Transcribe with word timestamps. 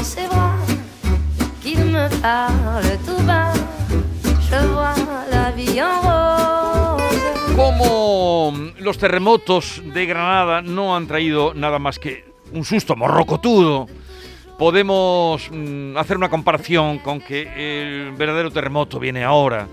dans 0.00 0.04
ses 0.04 0.26
bras, 0.28 0.56
qu'il 1.62 1.84
me 1.84 2.08
parle 2.22 2.90
tout 3.06 3.22
bas. 3.24 3.52
Je 4.48 4.66
vois 4.72 4.94
la 5.30 5.50
vie 5.50 5.80
en 5.80 6.00
rose. 6.00 7.54
Como 7.54 8.54
los 8.78 8.96
terremotos 8.96 9.82
de 9.84 10.06
Granada 10.06 10.62
no 10.62 10.96
han 10.96 11.06
traído 11.06 11.52
nada 11.54 11.78
más 11.78 11.98
que 11.98 12.24
un 12.52 12.64
susto 12.64 12.96
morrocotudo, 12.96 13.88
podemos 14.58 15.50
mm, 15.50 15.96
hacer 15.98 16.16
una 16.16 16.30
comparación 16.30 16.98
con 17.00 17.20
que 17.20 17.42
el 17.56 18.12
verdadero 18.12 18.50
terremoto 18.50 18.98
viene 18.98 19.22
ahora, 19.22 19.66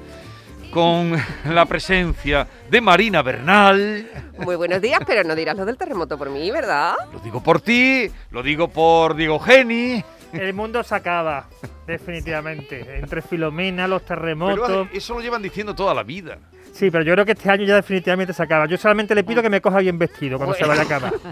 con 0.72 1.14
la 1.50 1.66
presencia 1.66 2.46
de 2.70 2.82
Marina 2.82 3.22
Bernal. 3.22 4.10
Muy 4.40 4.58
buenos 4.58 4.82
días, 4.82 5.00
pero 5.08 5.24
no 5.24 5.36
dirás 5.36 5.56
lo 5.56 5.64
del 5.64 5.78
terremoto 5.78 6.18
por 6.18 6.30
mí, 6.30 6.52
¿verdad? 6.52 6.96
Lo 7.14 7.20
digo 7.20 7.42
por 7.42 7.62
ti, 7.62 8.12
lo 8.32 8.44
digo 8.44 8.68
por 8.68 9.16
Diego 9.16 9.40
Geni. 9.40 10.04
El 10.34 10.54
mundo 10.54 10.84
se 10.84 10.96
acaba, 10.96 11.48
definitivamente. 11.88 12.98
Entre 13.00 13.22
Filomena, 13.22 13.88
los 13.88 14.02
Pero 14.04 14.16
terremotos. 14.22 14.88
eso 14.94 15.14
lo 15.16 15.22
llevan 15.22 15.42
diciendo 15.42 15.76
toda 15.76 15.94
la 15.94 16.04
vida. 16.04 16.38
Sí, 16.78 16.92
pero 16.92 17.04
yo 17.04 17.14
creo 17.14 17.26
que 17.26 17.32
este 17.32 17.50
año 17.50 17.64
ya 17.66 17.74
definitivamente 17.76 18.34
se 18.34 18.44
acaba. 18.44 18.68
Yo 18.68 18.78
solamente 18.78 19.16
le 19.16 19.24
pido 19.24 19.42
que 19.42 19.50
me 19.50 19.60
coja 19.62 19.80
bien 19.80 19.98
vestido 19.98 20.38
cuando 20.38 20.56
se 20.56 20.64
vaya 20.66 20.82
a 20.82 20.86
acabar. 20.86 21.14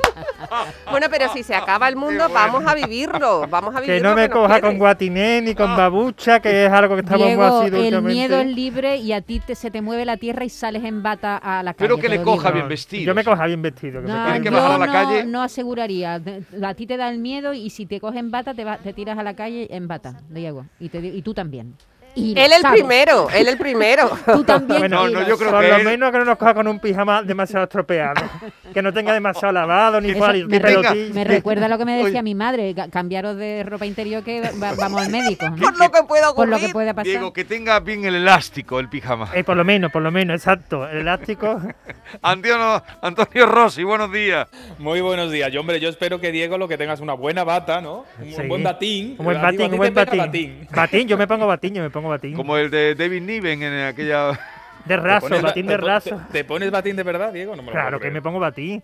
Bueno, 0.89 1.07
pero 1.09 1.27
si 1.33 1.43
se 1.43 1.53
acaba 1.55 1.89
el 1.89 1.95
mundo, 1.95 2.29
vamos 2.29 2.63
a 2.65 2.75
vivirlo. 2.75 3.45
Vamos 3.49 3.75
a 3.75 3.81
Que 3.81 3.87
vivirlo. 3.87 4.09
no 4.11 4.15
me 4.15 4.29
coja 4.29 4.61
con 4.61 4.77
guatiné 4.77 5.41
ni 5.41 5.53
con 5.55 5.75
babucha, 5.75 6.39
que 6.39 6.65
es 6.65 6.71
algo 6.71 6.95
que 6.95 7.01
estamos 7.01 7.21
muy 7.25 7.27
Diego, 7.35 7.43
ácidos 7.43 7.65
el 7.67 7.75
últimamente. 7.79 8.13
miedo 8.13 8.39
es 8.39 8.47
libre 8.47 8.97
y 8.97 9.11
a 9.11 9.21
ti 9.21 9.39
te, 9.39 9.55
se 9.55 9.71
te 9.71 9.81
mueve 9.81 10.05
la 10.05 10.17
tierra 10.17 10.45
y 10.45 10.49
sales 10.49 10.83
en 10.83 11.01
bata 11.03 11.37
a 11.37 11.63
la 11.63 11.73
calle. 11.73 11.87
Pero 11.89 11.97
que 11.97 12.07
le 12.09 12.21
coja 12.21 12.49
digo. 12.49 12.53
bien 12.53 12.69
vestido. 12.69 13.05
Yo 13.05 13.15
me 13.15 13.23
coja 13.23 13.45
bien 13.47 13.61
vestido. 13.61 14.01
Que 14.01 14.07
No, 14.07 14.25
que 14.41 14.43
yo 14.45 14.51
bajar 14.51 14.71
a 14.71 14.77
la 14.77 14.85
no, 14.85 14.91
calle. 14.93 15.25
no 15.25 15.41
aseguraría. 15.43 16.19
De- 16.19 16.43
A 16.63 16.73
ti 16.75 16.85
te 16.87 16.95
da 16.97 17.09
el 17.09 17.17
miedo 17.19 17.53
y 17.53 17.69
si 17.71 17.85
te 17.85 17.99
cogen 17.99 18.31
bata, 18.31 18.53
te, 18.53 18.63
va- 18.63 18.77
te 18.77 18.93
tiras 18.93 19.17
a 19.17 19.23
la 19.23 19.35
calle 19.35 19.67
en 19.71 19.87
bata, 19.87 20.21
Diego. 20.29 20.65
Y, 20.79 20.89
te, 20.89 20.99
y 20.99 21.21
tú 21.23 21.33
también. 21.33 21.75
Y 22.15 22.31
Él 22.39 22.51
el 22.53 22.61
sabes. 22.61 22.79
primero, 22.79 23.27
él 23.29 23.47
el 23.49 23.57
primero. 23.57 24.09
Tú 24.25 24.43
también. 24.43 24.79
Bueno, 24.79 25.07
no, 25.09 25.27
yo 25.27 25.37
creo 25.37 25.51
Por 25.51 25.61
que 25.61 25.67
lo 25.67 25.75
él- 25.77 25.83
menos 25.85 26.11
que 26.11 26.17
no 26.19 26.25
nos 26.25 26.37
coja 26.37 26.53
con 26.53 26.67
un 26.67 26.79
pijama 26.79 27.21
demasiado 27.23 27.65
estropeado. 27.65 28.21
que 28.73 28.81
no 28.81 28.93
tenga 28.93 29.13
demasiado 29.13 29.51
lavado 29.51 29.99
ni 30.01 30.13
pali- 30.13 30.45
me, 30.45 30.59
re- 30.59 31.23
recuerda 31.25 31.67
lo 31.67 31.77
que 31.77 31.85
me 31.85 31.97
decía 31.97 32.19
Oye. 32.19 32.23
mi 32.23 32.35
madre, 32.35 32.73
ca- 32.73 32.89
cambiaros 32.89 33.35
de 33.37 33.63
ropa 33.63 33.85
interior 33.85 34.23
que 34.23 34.41
va- 34.41 34.73
vamos 34.75 35.01
al 35.01 35.11
médico. 35.11 35.49
¿no? 35.49 35.55
Por 35.61 35.77
lo 35.77 35.91
que 35.91 36.03
pueda 36.03 36.23
Por 36.27 36.31
ocurrir. 36.47 36.49
lo 36.49 36.59
que 36.59 36.69
pueda 36.73 36.93
pasar. 36.93 37.05
Diego, 37.05 37.33
que 37.33 37.43
tenga 37.45 37.79
bien 37.81 38.05
el 38.05 38.15
elástico, 38.15 38.79
el 38.79 38.87
pijama. 38.89 39.29
Eh, 39.33 39.43
por 39.43 39.57
lo 39.57 39.65
menos, 39.65 39.91
por 39.91 40.01
lo 40.01 40.11
menos, 40.11 40.35
exacto. 40.35 40.87
El 40.87 40.99
elástico. 40.99 41.61
Antonio, 42.21 42.81
Antonio 43.01 43.45
Rossi, 43.45 43.83
buenos 43.83 44.11
días. 44.11 44.47
Muy 44.79 45.01
buenos 45.01 45.31
días. 45.31 45.51
Yo, 45.51 45.59
hombre, 45.59 45.79
yo 45.79 45.89
espero 45.89 46.19
que 46.19 46.31
Diego 46.31 46.57
lo 46.57 46.67
que 46.67 46.77
tengas 46.77 46.99
una 47.01 47.13
buena 47.13 47.43
bata, 47.43 47.81
¿no? 47.81 48.05
Un 48.21 48.31
Sí. 48.33 48.41
buen 48.47 48.63
batín. 48.63 49.15
Un 49.17 49.25
buen 49.25 49.41
batín, 49.41 49.71
un 49.71 49.77
buen 49.77 49.93
batín. 49.93 50.67
batín. 50.73 51.07
yo 51.07 51.17
me 51.17 51.27
pongo 51.27 51.45
batín, 51.47 51.73
yo 51.73 51.83
me 51.83 51.89
pongo 51.89 52.04
batín. 52.09 52.35
Como 52.35 52.57
el 52.57 52.69
de 52.69 52.95
David 52.95 53.21
Niven 53.21 53.63
en 53.63 53.85
aquella... 53.85 54.31
De 54.31 54.37
¿Te 54.87 54.97
raso, 54.97 55.41
batín 55.41 55.65
de 55.67 55.77
raso. 55.77 56.21
Te, 56.27 56.39
te 56.39 56.43
pones 56.43 56.69
batín 56.71 56.95
de 56.95 57.03
verdad, 57.03 57.33
Diego? 57.33 57.55
No 57.55 57.61
me 57.63 57.67
lo 57.67 57.71
Claro 57.71 57.99
que 57.99 58.11
me 58.11 58.21
pongo 58.21 58.39
batín. 58.39 58.83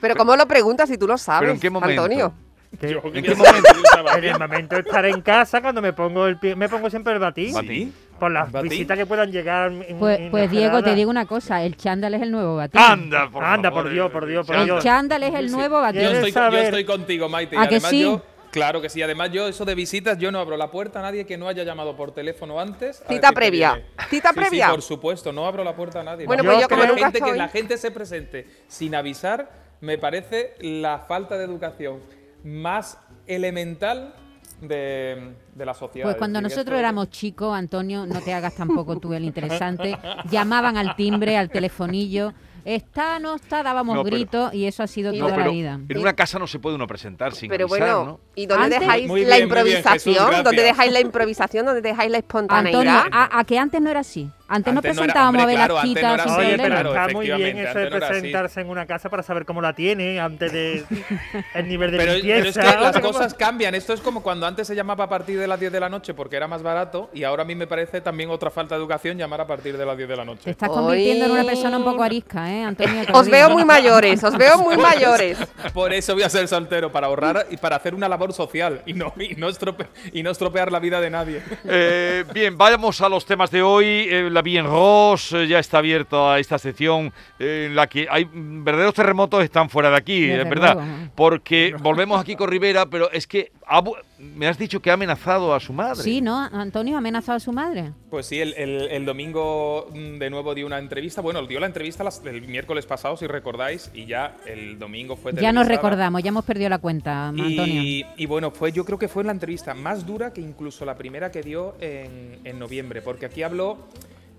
Pero 0.00 0.14
¿cómo 0.16 0.36
lo 0.36 0.46
preguntas 0.46 0.88
si 0.88 0.98
tú 0.98 1.06
lo 1.06 1.18
sabes, 1.18 1.40
¿Pero 1.40 1.52
en 1.52 1.60
qué 1.60 1.70
momento? 1.70 2.02
Antonio? 2.02 2.34
Que- 2.80 2.90
Yo, 2.90 3.00
¿En 3.04 3.12
¿qué 3.12 3.22
qué 3.22 3.34
momento 3.34 3.68
en 4.16 4.24
el 4.24 4.38
momento 4.38 4.74
de 4.74 4.80
estar 4.82 5.06
en 5.06 5.20
casa, 5.22 5.62
cuando 5.62 5.80
me 5.80 5.92
pongo 5.92 6.26
el 6.26 6.38
pie, 6.38 6.56
me 6.56 6.68
pongo 6.68 6.90
siempre 6.90 7.12
el 7.12 7.18
batín. 7.18 7.54
Batín. 7.54 7.94
Por 8.18 8.30
las 8.30 8.50
¿Batín? 8.50 8.70
visitas 8.70 8.98
que 8.98 9.06
puedan 9.06 9.30
llegar. 9.30 9.70
Pues, 9.98 10.20
pues 10.30 10.50
Diego, 10.50 10.82
te 10.82 10.94
digo 10.94 11.10
una 11.10 11.26
cosa, 11.26 11.62
el 11.62 11.76
chándal 11.76 12.14
es 12.14 12.22
el 12.22 12.30
nuevo 12.30 12.56
batín. 12.56 12.80
Anda, 12.80 13.30
por 13.30 13.44
Anda, 13.44 13.68
favor, 13.70 13.84
por 13.84 13.92
Dios, 13.92 14.10
por 14.10 14.26
Dios, 14.26 14.46
por 14.46 14.56
el 14.56 14.62
el 14.62 14.66
Dios. 14.66 14.84
chándal 14.84 15.22
es 15.22 15.34
el 15.34 15.50
nuevo 15.50 15.80
batín. 15.80 16.00
Yo 16.02 16.10
¿Quieres 16.10 16.36
estoy, 16.36 16.82
yo 16.82 16.86
contigo, 16.86 17.28
Maite. 17.28 17.56
Y 17.56 17.58
¿A 17.58 17.62
que 17.68 17.76
además 17.76 17.90
sí? 17.90 18.02
yo, 18.02 18.22
claro 18.56 18.80
que 18.80 18.88
sí. 18.88 19.02
Además 19.02 19.30
yo, 19.30 19.46
eso 19.48 19.64
de 19.64 19.74
visitas, 19.74 20.18
yo 20.18 20.32
no 20.32 20.38
abro 20.40 20.56
la 20.56 20.70
puerta 20.70 20.98
a 20.98 21.02
nadie 21.02 21.26
que 21.26 21.36
no 21.36 21.46
haya 21.48 21.62
llamado 21.62 21.94
por 21.96 22.12
teléfono 22.12 22.58
antes. 22.58 23.02
Cita 23.08 23.30
previa. 23.32 23.82
Cita 24.08 24.30
Sí, 24.30 24.34
sí, 24.34 24.40
previa. 24.40 24.70
por 24.70 24.82
supuesto, 24.82 25.32
no 25.32 25.46
abro 25.46 25.62
la 25.62 25.76
puerta 25.76 26.00
a 26.00 26.02
nadie. 26.02 26.26
Bueno, 26.26 26.42
pues 26.44 26.60
yo 26.62 26.68
como 26.68 26.82
la 26.82 26.88
nunca 26.88 27.04
gente, 27.10 27.20
que 27.20 27.34
la 27.36 27.48
gente 27.48 27.76
se 27.78 27.90
presente 27.90 28.46
sin 28.68 28.94
avisar 28.94 29.50
me 29.82 29.98
parece 29.98 30.54
la 30.60 31.00
falta 31.00 31.36
de 31.36 31.44
educación 31.44 32.00
más 32.44 32.98
elemental 33.26 34.14
de, 34.62 35.34
de 35.54 35.66
la 35.66 35.74
sociedad. 35.74 36.06
Pues 36.06 36.14
Es 36.14 36.18
cuando 36.18 36.38
decir, 36.40 36.56
nosotros 36.56 36.74
esto- 36.76 36.80
éramos 36.80 37.10
chicos, 37.10 37.54
Antonio, 37.54 38.06
no 38.06 38.20
te 38.22 38.32
hagas 38.32 38.54
tampoco 38.54 38.98
tú 38.98 39.12
el 39.12 39.24
interesante, 39.24 39.98
llamaban 40.30 40.78
al 40.78 40.96
timbre, 40.96 41.36
al 41.36 41.50
telefonillo, 41.50 42.32
está, 42.74 43.18
no 43.20 43.36
está, 43.36 43.62
dábamos 43.62 43.94
No, 43.96 44.02
pero- 44.04 44.16
gritos 44.16 44.52
y 44.54 44.66
eso 44.66 44.82
ha 44.82 44.86
sido 44.86 45.12
No, 45.12 45.26
toda 45.26 45.38
la 45.38 45.48
vida. 45.48 45.80
en 45.88 45.98
una 45.98 46.14
casa 46.14 46.38
no 46.38 46.46
se 46.46 46.58
puede 46.58 46.74
uno 46.76 46.86
presentar 46.86 47.32
sin 47.34 47.48
Pero 47.48 47.64
avisar, 47.66 47.78
bueno, 47.78 48.04
¿no? 48.04 48.20
¿y 48.34 48.46
dónde 48.46 48.64
Antes- 48.64 48.80
dejáis 48.80 49.04
la 49.06 49.08
muy 49.08 49.20
bien, 49.20 49.30
Jesús, 49.32 49.42
improvisación? 49.44 50.44
¿Dónde 50.44 50.62
dejáis 50.62 50.92
la 50.92 51.00
improvisación? 51.00 51.66
¿Dónde 51.66 51.80
dejáis 51.80 52.10
la 52.10 52.18
espontaneidad? 52.18 52.80
Antonio, 52.80 53.10
a, 53.12 53.38
a 53.38 53.44
que 53.44 53.58
antes 53.58 53.80
no 53.80 53.88
era 53.90 54.00
así. 54.00 54.28
Antes, 54.48 54.72
no 54.72 54.78
Antes 54.78 54.94
no 54.96 55.02
era- 55.02 55.12
presentábamos 55.12 55.42
hombre, 55.42 55.54
a 55.54 55.56
claro, 55.58 55.74
ver 55.74 55.82
las 55.82 55.84
no 55.84 55.94
citas 55.96 56.14
era 56.14 56.24
sin 56.24 56.32
Oye, 56.46 56.56
pero 56.56 56.68
claro, 56.68 56.88
está 56.94 57.08
muy 57.12 57.26
bien 57.26 57.40
eso 57.58 57.78
de 57.78 57.84
antes 57.86 57.90
no 58.00 58.06
presentarse 58.08 58.60
en 58.60 58.68
una 58.70 58.86
casa 58.86 59.10
para 59.10 59.22
saber 59.24 59.44
cómo 59.44 59.60
la 59.60 59.72
tiene, 59.74 60.20
antes 60.20 60.52
de 60.52 60.84
el 61.54 61.68
nivel 61.68 61.90
de 61.90 61.98
Pero, 61.98 62.12
limpieza. 62.14 62.60
pero 62.60 62.70
es 62.70 62.76
que 62.76 62.82
las 62.82 63.00
cosas 63.00 63.34
cambian. 63.34 63.74
Esto 63.74 63.92
es 63.92 64.00
como 64.00 64.22
cuando 64.22 64.46
antes 64.46 64.66
se 64.66 64.74
llamaba 64.76 65.04
a 65.04 65.08
partir 65.08 65.38
de 65.38 65.46
las 65.48 65.58
10 65.58 65.72
de 65.72 65.80
la 65.80 65.88
noche 65.88 66.14
porque 66.14 66.36
era 66.36 66.46
más 66.46 66.62
barato 66.62 67.10
y 67.12 67.24
ahora 67.24 67.42
a 67.42 67.46
mí 67.46 67.54
me 67.54 67.66
parece 67.66 68.00
también 68.00 68.30
otra 68.30 68.50
falta 68.50 68.74
de 68.76 68.80
educación 68.80 69.18
llamar 69.18 69.40
a 69.40 69.46
partir 69.46 69.76
de 69.76 69.84
las 69.84 69.96
10 69.96 70.08
de 70.08 70.16
la 70.16 70.22
Te 70.22 70.26
noche. 70.26 70.50
estás 70.50 70.68
convirtiendo 70.68 71.24
en 71.26 71.30
una 71.32 71.44
persona 71.44 71.78
un 71.78 71.84
poco 71.84 72.02
arisca, 72.02 72.52
¿eh, 72.52 72.62
Antonio? 72.64 73.04
Te 73.04 73.12
Os 73.12 73.28
veo 73.28 73.50
muy 73.50 73.64
mayores, 73.64 74.22
os 74.22 74.36
veo 74.38 74.58
muy 74.58 74.76
mayores. 74.78 75.38
Por 75.74 75.92
eso 75.92 76.14
voy 76.14 76.22
a 76.22 76.28
ser 76.30 76.46
soltero, 76.46 76.92
para 76.92 77.08
ahorrar 77.08 77.46
y 77.50 77.56
para 77.56 77.76
hacer 77.76 77.94
una 77.94 78.08
labor 78.08 78.32
social 78.32 78.82
y 78.86 78.92
no, 78.92 79.12
y 79.18 79.34
no, 79.34 79.48
estrope- 79.48 79.86
y 80.12 80.22
no 80.22 80.30
estropear 80.30 80.70
la 80.70 80.78
vida 80.78 81.00
de 81.00 81.10
nadie. 81.10 81.42
Eh, 81.64 82.24
bien, 82.32 82.56
vayamos 82.56 83.00
a 83.00 83.08
los 83.08 83.26
temas 83.26 83.50
de 83.50 83.62
hoy. 83.62 83.86
Eh, 84.08 84.30
la 84.36 84.42
Bien 84.42 84.64
Ross 84.66 85.32
eh, 85.32 85.46
ya 85.48 85.58
está 85.58 85.78
abierta 85.78 86.34
a 86.34 86.38
esta 86.38 86.58
sección 86.58 87.12
eh, 87.38 87.66
en 87.68 87.74
la 87.74 87.86
que 87.86 88.06
hay 88.10 88.28
verdaderos 88.32 88.94
terremotos 88.94 89.42
están 89.42 89.68
fuera 89.70 89.90
de 89.90 89.96
aquí, 89.96 90.30
es 90.30 90.48
verdad. 90.48 90.74
luego. 90.74 90.90
Porque 91.14 91.74
volvemos 91.80 92.20
aquí 92.20 92.36
con 92.36 92.48
Rivera, 92.50 92.86
pero 92.86 93.10
es 93.10 93.26
que 93.26 93.50
ha 93.66 93.82
me 94.18 94.46
has 94.46 94.56
dicho 94.58 94.80
que 94.80 94.90
ha 94.90 94.94
amenazado 94.94 95.54
a 95.54 95.60
su 95.60 95.72
madre. 95.72 96.02
Sí, 96.02 96.20
¿no? 96.20 96.38
Antonio 96.38 96.94
ha 96.94 96.98
amenazado 96.98 97.36
a 97.36 97.40
su 97.40 97.52
madre. 97.52 97.92
Pues 98.10 98.26
sí, 98.26 98.40
el, 98.40 98.54
el- 98.54 98.88
el 98.90 99.04
domingo 99.04 99.88
mm, 99.92 100.18
de 100.18 100.30
nuevo 100.30 100.54
dio 100.54 100.66
una 100.66 100.78
entrevista. 100.78 101.20
Bueno, 101.20 101.44
dio 101.46 101.58
la 101.60 101.66
entrevista 101.66 102.02
las- 102.04 102.22
el 102.24 102.42
miércoles 102.42 102.86
pasado, 102.86 103.16
si 103.16 103.26
recordáis, 103.26 103.90
y 103.94 104.06
ya 104.06 104.36
el 104.46 104.78
domingo 104.78 105.16
fue 105.16 105.32
Ya 105.34 105.52
nos 105.52 105.66
recordamos, 105.66 106.22
ya 106.22 106.28
hemos 106.28 106.44
perdido 106.44 106.70
la 106.70 106.78
cuenta, 106.78 107.28
Antonio. 107.28 107.56
Y, 107.82 108.06
y 108.16 108.26
bueno, 108.26 108.50
fue, 108.50 108.72
yo 108.72 108.84
creo 108.84 108.98
que 108.98 109.08
fue 109.08 109.24
la 109.24 109.32
entrevista 109.32 109.74
más 109.74 110.06
dura 110.06 110.32
que 110.32 110.40
incluso 110.40 110.84
la 110.84 110.94
primera 110.96 111.30
que 111.30 111.42
dio 111.42 111.74
en, 111.80 112.38
en 112.44 112.58
noviembre, 112.58 113.02
porque 113.02 113.26
aquí 113.26 113.42
habló. 113.42 113.78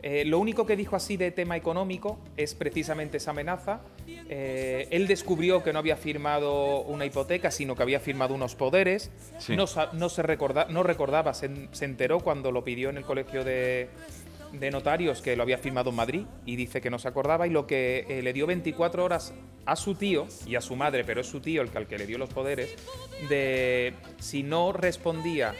Eh, 0.09 0.23
lo 0.25 0.39
único 0.39 0.65
que 0.65 0.77
dijo 0.77 0.95
así 0.95 1.17
de 1.17 1.31
tema 1.31 1.57
económico 1.57 2.17
es 2.37 2.55
precisamente 2.55 3.17
esa 3.17 3.31
amenaza. 3.31 3.81
Eh, 4.29 4.87
él 4.91 5.05
descubrió 5.05 5.61
que 5.63 5.73
no 5.73 5.79
había 5.79 5.97
firmado 5.97 6.81
una 6.83 7.05
hipoteca, 7.05 7.51
sino 7.51 7.75
que 7.75 7.83
había 7.83 7.99
firmado 7.99 8.33
unos 8.33 8.55
poderes. 8.55 9.11
Sí. 9.37 9.55
No, 9.57 9.67
se 10.09 10.21
recorda- 10.23 10.67
no 10.69 10.83
recordaba, 10.83 11.33
se, 11.33 11.47
en- 11.47 11.67
se 11.73 11.83
enteró 11.83 12.21
cuando 12.21 12.53
lo 12.53 12.63
pidió 12.63 12.89
en 12.89 12.95
el 12.97 13.03
colegio 13.03 13.43
de, 13.43 13.89
de 14.53 14.71
notarios 14.71 15.21
que 15.21 15.35
lo 15.35 15.43
había 15.43 15.57
firmado 15.57 15.89
en 15.89 15.97
Madrid 15.97 16.21
y 16.45 16.55
dice 16.55 16.79
que 16.79 16.89
no 16.89 16.99
se 16.99 17.09
acordaba 17.09 17.45
y 17.45 17.49
lo 17.49 17.67
que 17.67 18.05
eh, 18.07 18.21
le 18.21 18.31
dio 18.31 18.47
24 18.47 19.03
horas 19.03 19.33
a 19.65 19.75
su 19.75 19.95
tío 19.95 20.25
y 20.45 20.55
a 20.55 20.61
su 20.61 20.77
madre, 20.77 21.03
pero 21.03 21.19
es 21.19 21.27
su 21.27 21.41
tío 21.41 21.61
el 21.61 21.69
que 21.69 21.77
al 21.79 21.87
que 21.87 21.97
le 21.97 22.05
dio 22.07 22.17
los 22.17 22.29
poderes, 22.29 22.73
de 23.27 23.93
si 24.19 24.41
no 24.43 24.71
respondía 24.71 25.53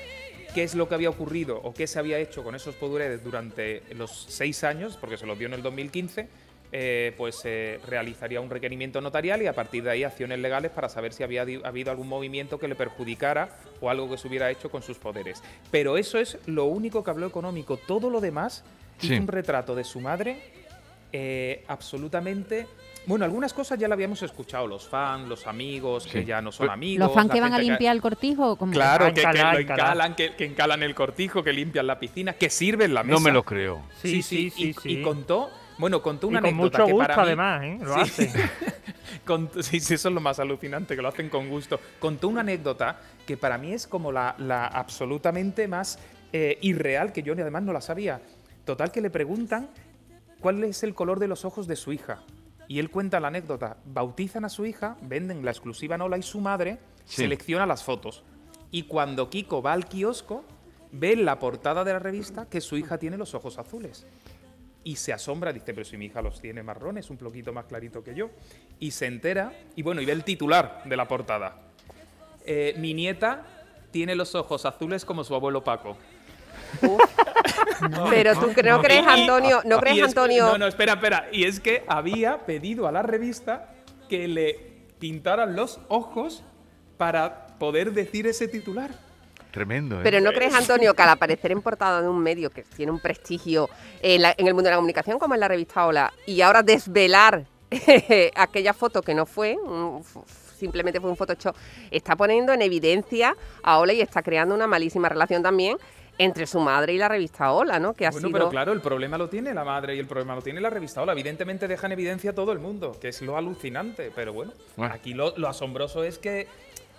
qué 0.54 0.64
es 0.64 0.76
lo 0.76 0.88
que 0.88 0.96
había 0.96 1.10
ocurrido 1.10 1.60
o 1.64 1.74
qué 1.74 1.88
se 1.88 2.00
había 2.00 2.18
hecho 2.20 2.44
con 2.44 2.56
esos 2.56 2.76
poderes 2.76 3.24
durante 3.24 3.84
los 3.96 4.26
seis 4.30 4.64
años, 4.64 4.98
porque 5.00 5.18
se 5.18 5.26
los 5.26 5.38
dio 5.38 5.48
en 5.48 5.54
el 5.54 5.62
2015, 5.62 6.28
eh, 6.72 7.14
pues 7.18 7.42
eh, 7.46 7.80
realizaría 7.88 8.42
un 8.42 8.50
requerimiento 8.50 9.00
notarial 9.00 9.42
y 9.42 9.48
a 9.48 9.54
partir 9.54 9.84
de 9.84 9.92
ahí 9.92 10.04
acciones 10.04 10.40
legales 10.40 10.72
para 10.72 10.90
saber 10.90 11.14
si 11.14 11.24
había 11.24 11.42
habido 11.42 11.92
algún 11.92 12.10
movimiento 12.10 12.60
que 12.60 12.68
le 12.68 12.76
perjudicara 12.76 13.58
o 13.80 13.90
algo 13.90 14.10
que 14.10 14.18
se 14.18 14.28
hubiera 14.28 14.52
hecho 14.52 14.70
con 14.70 14.82
sus 14.82 14.98
poderes. 14.98 15.42
Pero 15.72 15.98
eso 15.98 16.18
es 16.20 16.38
lo 16.46 16.66
único 16.66 17.04
que 17.04 17.12
habló 17.12 17.26
económico. 17.28 17.78
Todo 17.78 18.10
lo 18.10 18.20
demás 18.20 18.64
Sí. 19.00 19.14
hizo 19.14 19.22
un 19.22 19.28
retrato 19.28 19.76
de 19.76 19.84
su 19.84 20.00
madre 20.02 20.42
eh, 21.14 21.64
absolutamente... 21.68 22.68
Bueno, 23.08 23.24
algunas 23.26 23.54
cosas 23.54 23.80
ya 23.80 23.88
la 23.88 23.94
habíamos 23.96 24.22
escuchado, 24.22 24.68
los 24.68 24.86
fans, 24.88 25.28
los 25.28 25.48
amigos, 25.48 26.04
Sí. 26.04 26.10
que 26.12 26.26
ya 26.26 26.42
no 26.42 26.52
son 26.52 26.70
amigos. 26.70 27.08
¿Los 27.08 27.16
fans 27.16 27.32
que 27.32 27.40
van 27.42 27.54
a 27.54 27.58
limpiar 27.60 27.96
el 27.96 28.02
cortijo? 28.02 28.56
¿Cómo? 28.58 28.72
Claro, 28.72 29.06
Ah, 29.06 29.14
que, 29.14 29.22
que 29.22 29.44
lo 29.44 29.60
encalan, 29.60 30.16
que, 30.16 30.36
que 30.36 30.46
encalan 30.46 30.84
el 30.84 30.94
cortijo, 30.94 31.42
que 31.42 31.54
limpian 31.54 31.88
la 31.88 31.98
piscina, 32.00 32.34
que 32.34 32.50
sirven 32.50 32.94
la 32.94 33.04
mesa. 33.04 33.16
No 33.16 33.22
me 33.22 33.32
lo 33.32 33.44
creo. 33.44 33.82
Sí, 34.02 34.22
sí, 34.22 34.50
sí, 34.52 34.70
y, 34.70 34.74
sí. 34.74 35.00
y 35.00 35.02
contó, 35.02 35.50
bueno, 35.78 36.02
contó 36.02 36.28
una 36.28 36.40
y 36.40 36.42
con 36.42 36.50
anécdota 36.50 36.78
mucho 36.80 36.86
que 36.88 36.92
gusto 36.94 37.08
para 37.08 37.16
mí, 37.24 37.28
además, 37.28 37.64
¿eh? 37.64 37.78
Lo 37.82 37.94
Sí. 37.96 38.02
hacen. 38.02 38.32
Sí, 39.62 39.82
sí, 39.82 39.96
eso 39.96 40.08
es 40.08 40.14
lo 40.14 40.22
más 40.22 40.40
alucinante, 40.40 40.96
que 40.96 41.02
lo 41.02 41.10
hacen 41.10 41.28
con 41.30 41.50
gusto. 41.50 41.82
Contó 42.00 42.30
una 42.30 42.42
anécdota 42.42 43.02
que 43.26 43.36
para 43.36 43.58
mí 43.58 43.74
es 43.74 43.86
como 43.86 44.10
la, 44.12 44.36
la 44.38 44.68
absolutamente 44.68 45.68
más 45.68 46.00
eh, 46.32 46.58
irreal, 46.62 47.12
que 47.12 47.24
yo 47.24 47.34
además 47.34 47.64
no 47.64 47.74
la 47.74 47.82
sabía. 47.82 48.22
Total, 48.64 48.90
que 48.90 49.02
le 49.02 49.10
preguntan 49.10 49.70
cuál 50.40 50.64
es 50.64 50.82
el 50.84 50.94
color 50.94 51.20
de 51.20 51.28
los 51.28 51.44
ojos 51.44 51.68
de 51.68 51.76
su 51.76 51.92
hija. 51.92 52.20
Y 52.68 52.80
él 52.80 52.90
cuenta 52.90 53.20
la 53.20 53.30
anécdota. 53.30 53.78
Bautizan 53.86 54.46
a 54.46 54.50
su 54.50 54.66
hija, 54.66 54.98
venden 55.02 55.44
la 55.46 55.52
exclusiva 55.52 55.98
Nola 55.98 56.18
y 56.18 56.24
su 56.24 56.40
madre 56.42 56.80
Sí. 57.06 57.22
selecciona 57.22 57.66
las 57.66 57.84
fotos. 57.84 58.24
Y 58.72 58.84
cuando 58.84 59.30
Kiko 59.30 59.62
va 59.62 59.72
al 59.74 59.86
kiosco, 59.88 60.44
ve 60.92 61.14
en 61.14 61.24
la 61.26 61.40
portada 61.40 61.86
de 61.86 61.94
la 61.94 62.00
revista 62.00 62.48
que 62.50 62.60
su 62.60 62.76
hija 62.78 62.98
tiene 62.98 63.18
los 63.18 63.34
ojos 63.34 63.58
azules. 63.58 64.06
Y 64.84 64.98
se 64.98 65.14
asombra, 65.14 65.54
dice, 65.54 65.74
pero 65.74 65.86
si 65.86 65.98
mi 65.98 66.06
hija 66.06 66.22
los 66.22 66.42
tiene 66.42 66.64
marrones, 66.64 67.10
un 67.10 67.18
poquito 67.18 67.54
más 67.54 67.66
clarito 67.66 68.04
que 68.04 68.14
yo. 68.16 68.30
Y 68.80 68.92
se 68.92 69.06
entera, 69.06 69.54
y 69.76 69.82
bueno, 69.84 70.02
y 70.02 70.06
ve 70.06 70.12
el 70.12 70.24
titular 70.26 70.82
de 70.86 70.98
la 70.98 71.08
portada. 71.08 71.56
Eh, 72.46 72.74
mi 72.78 72.94
nieta 72.94 73.46
tiene 73.92 74.16
los 74.16 74.36
ojos 74.36 74.66
azules 74.66 75.06
como 75.06 75.24
su 75.24 75.34
abuelo 75.36 75.64
Paco. 75.64 75.98
Pero 78.10 78.34
tú 78.36 78.48
no 78.64 78.82
crees, 78.82 79.04
Y- 79.04 79.10
Antonio, 79.22 79.62
no 79.66 79.78
y 79.78 79.80
crees, 79.80 79.98
es 79.98 80.02
que- 80.04 80.08
Antonio. 80.10 80.46
no, 80.48 80.58
no, 80.58 80.68
espera, 80.68 80.94
espera. 80.94 81.28
Y 81.32 81.44
es 81.46 81.60
que 81.60 81.84
había 81.88 82.46
pedido 82.46 82.88
a 82.88 82.92
la 82.92 83.02
revista 83.02 83.74
que 84.10 84.28
le 84.28 84.54
pintaran 85.00 85.56
los 85.56 85.80
ojos 85.90 86.44
para 86.98 87.48
poder 87.60 87.92
decir 87.94 88.26
ese 88.28 88.48
titular. 88.48 88.92
Tremendo, 89.52 89.98
¿eh? 90.00 90.02
Pero 90.04 90.20
no 90.22 90.32
crees, 90.34 90.54
Antonio, 90.54 90.94
que 90.94 91.02
al 91.02 91.10
aparecer 91.10 91.52
en 91.52 91.62
portada 91.62 92.02
de 92.02 92.08
un 92.08 92.20
medio 92.20 92.50
que 92.50 92.64
tiene 92.64 92.92
un 92.92 93.00
prestigio 93.00 93.70
en, 94.02 94.22
la- 94.22 94.36
en 94.38 94.48
el 94.48 94.54
mundo 94.54 94.66
de 94.68 94.72
la 94.72 94.78
comunicación, 94.78 95.18
como 95.20 95.34
en 95.34 95.40
la 95.40 95.48
revista 95.48 95.86
Hola, 95.86 96.14
y 96.26 96.42
ahora 96.42 96.62
desvelar 96.64 97.46
aquella 98.36 98.74
foto 98.74 99.02
que 99.02 99.14
no 99.16 99.26
fue, 99.26 99.58
simplemente 100.58 101.00
fue 101.00 101.10
un 101.10 101.16
Photoshop, 101.18 101.56
está 101.92 102.16
poniendo 102.16 102.54
en 102.54 102.62
evidencia 102.62 103.36
a 103.64 103.80
Hola 103.80 103.94
y 103.94 104.02
está 104.02 104.22
creando 104.22 104.56
una 104.56 104.68
malísima 104.68 105.10
relación 105.10 105.44
también 105.44 105.78
entre 106.18 106.48
su 106.48 106.60
madre 106.60 106.94
y 106.94 106.98
la 106.98 107.08
revista 107.08 107.52
Hola, 107.52 107.80
¿no? 107.80 107.94
Que 107.94 108.06
ha 108.08 108.12
Bueno, 108.12 108.28
sido... 108.28 108.38
pero 108.40 108.50
claro, 108.50 108.74
el 108.74 108.82
problema 108.82 109.18
lo 109.18 109.30
tiene 109.30 109.54
la 109.54 109.64
madre 109.64 109.96
y 109.96 110.00
el 110.00 110.08
problema 110.08 110.36
lo 110.36 110.42
tiene 110.42 110.60
la 110.62 110.70
revista 110.70 111.02
Hola. 111.02 111.12
Evidentemente 111.14 111.68
deja 111.68 111.86
en 111.88 111.94
evidencia 111.94 112.32
a 112.32 112.34
todo 112.36 112.52
el 112.52 112.60
mundo, 112.60 112.98
que 113.00 113.10
es 113.10 113.22
lo 113.22 113.38
alucinante. 113.38 114.12
Pero 114.16 114.34
bueno, 114.34 114.52
Bueno. 114.76 114.94
aquí 114.94 115.14
lo, 115.14 115.34
lo 115.38 115.48
asombroso 115.48 116.04
es 116.04 116.18
que... 116.18 116.48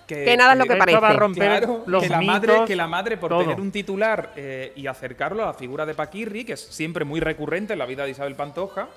Que 0.06 0.36
nada 0.38 0.52
es 0.54 0.58
lo 0.58 0.64
que 0.64 0.76
parece. 0.76 0.98
va 1.00 1.10
a 1.10 1.12
romper 1.12 1.44
Claro, 1.60 1.82
los 1.86 2.02
que 2.02 2.08
la, 2.08 2.18
mitos, 2.18 2.34
madre, 2.34 2.64
que 2.66 2.76
la 2.76 2.86
madre, 2.86 3.16
por 3.18 3.28
todo. 3.28 3.40
tener 3.40 3.60
un 3.60 3.70
titular 3.70 4.32
eh, 4.36 4.72
y 4.74 4.86
acercarlo 4.86 5.42
a 5.42 5.46
la 5.48 5.52
figura 5.52 5.84
de 5.84 5.92
Paquirri, 5.92 6.46
que 6.46 6.54
es 6.54 6.60
siempre 6.62 7.04
muy 7.04 7.20
recurrente 7.20 7.74
en 7.74 7.78
la 7.78 7.84
vida 7.84 8.04
de 8.06 8.12
Isabel 8.12 8.34
Pantoja, 8.34 8.88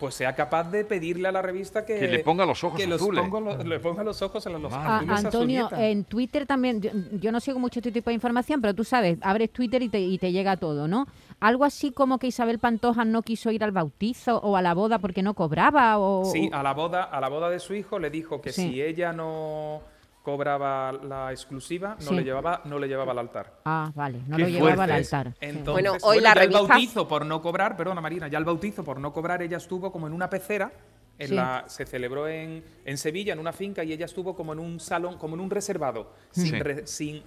pues 0.00 0.14
sea 0.14 0.34
capaz 0.34 0.70
de 0.70 0.84
pedirle 0.84 1.28
a 1.28 1.32
la 1.32 1.40
revista 1.40 1.84
que, 1.86 1.98
Que 1.98 2.08
le 2.08 2.18
ponga 2.20 2.44
los 2.44 2.62
ojos 2.64 2.78
que 2.78 2.86
los 2.86 3.00
azules. 3.00 3.24
ponga 3.28 3.56
lo- 3.56 3.62
le 3.64 3.78
ponga 3.80 4.02
los 4.04 4.20
ojos 4.22 4.46
a 4.46 4.50
los 4.50 4.60
Madre 4.60 4.76
A- 4.76 4.96
azules 4.96 5.12
a 5.14 5.20
su 5.20 5.26
Antonio, 5.26 5.68
en 5.76 6.04
Twitter 6.04 6.46
también, 6.46 6.80
yo, 6.80 6.90
yo 7.12 7.32
no 7.32 7.40
sigo 7.40 7.58
mucho 7.58 7.78
este 7.78 7.92
tipo 7.92 8.10
de 8.10 8.14
información, 8.14 8.60
pero 8.60 8.74
tú 8.74 8.84
sabes, 8.84 9.18
abres 9.22 9.50
Twitter 9.50 9.82
y 9.82 9.88
te, 9.88 10.00
y 10.00 10.18
te 10.18 10.32
llega 10.32 10.56
todo, 10.56 10.88
¿no? 10.88 11.06
Algo 11.40 11.64
así 11.64 11.90
como 11.92 12.18
que 12.18 12.26
Isabel 12.26 12.58
Pantoja 12.58 13.04
no 13.04 13.22
quiso 13.22 13.50
ir 13.50 13.62
al 13.64 13.72
bautizo 13.72 14.38
o 14.38 14.56
a 14.56 14.62
la 14.62 14.74
boda 14.74 14.98
porque 14.98 15.22
no 15.22 15.34
cobraba 15.34 15.98
o... 15.98 16.24
Sí, 16.24 16.50
a 16.52 16.62
la 16.62 16.74
boda, 16.74 17.04
a 17.04 17.20
la 17.20 17.28
boda 17.28 17.48
de 17.50 17.60
su 17.60 17.74
hijo 17.74 17.98
le 17.98 18.10
dijo 18.10 18.40
que 18.40 18.52
Sí. 18.52 18.62
si 18.72 18.82
ella 18.82 19.12
no 19.12 19.80
cobraba 20.24 20.90
la 20.90 21.30
exclusiva, 21.32 21.96
no 22.00 22.08
Sí. 22.08 22.14
le 22.16 22.24
llevaba, 22.24 22.62
no 22.64 22.78
le 22.78 22.88
llevaba 22.88 23.12
al 23.12 23.18
altar. 23.18 23.60
Ah, 23.66 23.92
vale, 23.94 24.22
no 24.26 24.38
lo 24.38 24.48
llevaba 24.48 24.84
al 24.84 24.90
altar. 24.92 25.34
Entonces, 25.38 25.72
Bueno, 25.72 25.92
hoy 26.02 26.16
la 26.20 26.30
ya 26.30 26.34
revista- 26.40 26.60
el 26.62 26.66
bautizo 26.66 27.06
por 27.06 27.26
no 27.26 27.42
cobrar, 27.42 27.76
perdona 27.76 28.00
Marina, 28.00 28.26
ya 28.28 28.38
el 28.38 28.44
bautizo 28.46 28.82
por 28.82 28.98
no 28.98 29.12
cobrar, 29.12 29.42
ella 29.42 29.58
estuvo 29.58 29.92
como 29.92 30.06
en 30.06 30.14
una 30.14 30.28
pecera. 30.30 30.72
En 31.16 31.28
Sí. 31.28 31.34
la, 31.36 31.62
se 31.68 31.86
celebró 31.86 32.26
en, 32.26 32.64
en 32.84 32.98
Sevilla, 32.98 33.34
en 33.34 33.38
una 33.38 33.52
finca, 33.52 33.84
y 33.84 33.92
ella 33.92 34.04
estuvo 34.06 34.34
como 34.34 34.52
en 34.52 34.58
un 34.58 34.80
salón, 34.80 35.16
como 35.16 35.34
en 35.36 35.40
un 35.42 35.48
reservado, 35.50 36.10
sin, 36.32 36.46
Sí. 36.46 36.58
re- 36.58 36.86
sin 36.88 37.22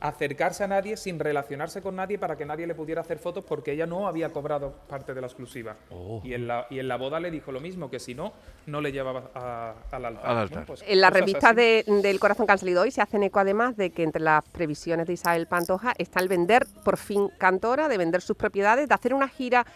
acercarse 0.00 0.64
a 0.64 0.66
nadie, 0.66 0.96
sin 0.96 1.18
relacionarse 1.18 1.82
con 1.82 1.96
nadie 1.96 2.18
para 2.18 2.36
que 2.36 2.46
nadie 2.46 2.66
le 2.66 2.74
pudiera 2.74 3.02
hacer 3.02 3.18
fotos 3.18 3.44
porque 3.44 3.72
ella 3.72 3.86
no 3.86 4.08
había 4.08 4.30
cobrado 4.30 4.72
parte 4.88 5.12
de 5.14 5.20
la 5.20 5.26
exclusiva. 5.26 5.76
Oh. 5.90 6.20
Y, 6.24 6.32
en 6.34 6.46
la, 6.48 6.66
y 6.70 6.78
en 6.78 6.88
la 6.88 6.96
boda 6.96 7.20
le 7.20 7.30
dijo 7.30 7.52
lo 7.52 7.60
mismo, 7.60 7.90
que 7.90 7.98
si 8.00 8.14
no, 8.14 8.32
no 8.66 8.80
le 8.80 8.92
llevaba 8.92 9.30
a- 9.34 9.74
al 9.92 10.04
altar. 10.06 10.26
Al 10.30 10.38
altar. 10.38 10.48
Bueno, 10.50 10.66
pues 10.66 10.82
En 10.86 11.12
revistas 11.12 11.44
así. 11.52 11.56
de- 11.56 11.84
del 12.02 12.18
Corazón 12.18 12.46
que 12.46 12.52
han 12.52 12.58
salido 12.58 12.82
hoy 12.82 12.90
se 12.90 13.02
hacen 13.02 13.22
eco 13.22 13.38
además 13.40 13.76
de 13.76 13.90
que 13.90 14.02
entre 14.02 14.22
las 14.22 14.42
previsiones 14.48 15.06
de 15.06 15.12
Isabel 15.12 15.46
Pantoja 15.46 15.92
está 15.98 16.20
el 16.20 16.28
vender, 16.28 16.66
por 16.84 16.96
fin 16.96 17.28
cantora, 17.38 17.88
de 17.88 17.98
vender 17.98 18.22
sus 18.22 18.36
propiedades, 18.36 18.88
de 18.88 18.94
hacer 18.94 19.12
una 19.12 19.28
gira 19.28 19.66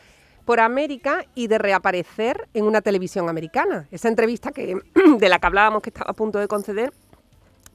por 0.47 0.61
América 0.61 1.25
y 1.35 1.47
de 1.47 1.56
reaparecer 1.59 2.49
en 2.53 2.65
una 2.65 2.82
televisión 2.82 3.31
americana. 3.31 3.88
Esa 3.91 4.09
entrevista 4.09 4.53
que 4.53 4.76
de 5.19 5.29
la 5.29 5.38
que 5.38 5.47
hablábamos 5.47 5.82
que 5.82 5.88
estaba 5.91 6.11
a 6.11 6.15
punto 6.15 6.38
de 6.38 6.49
conceder 6.49 6.93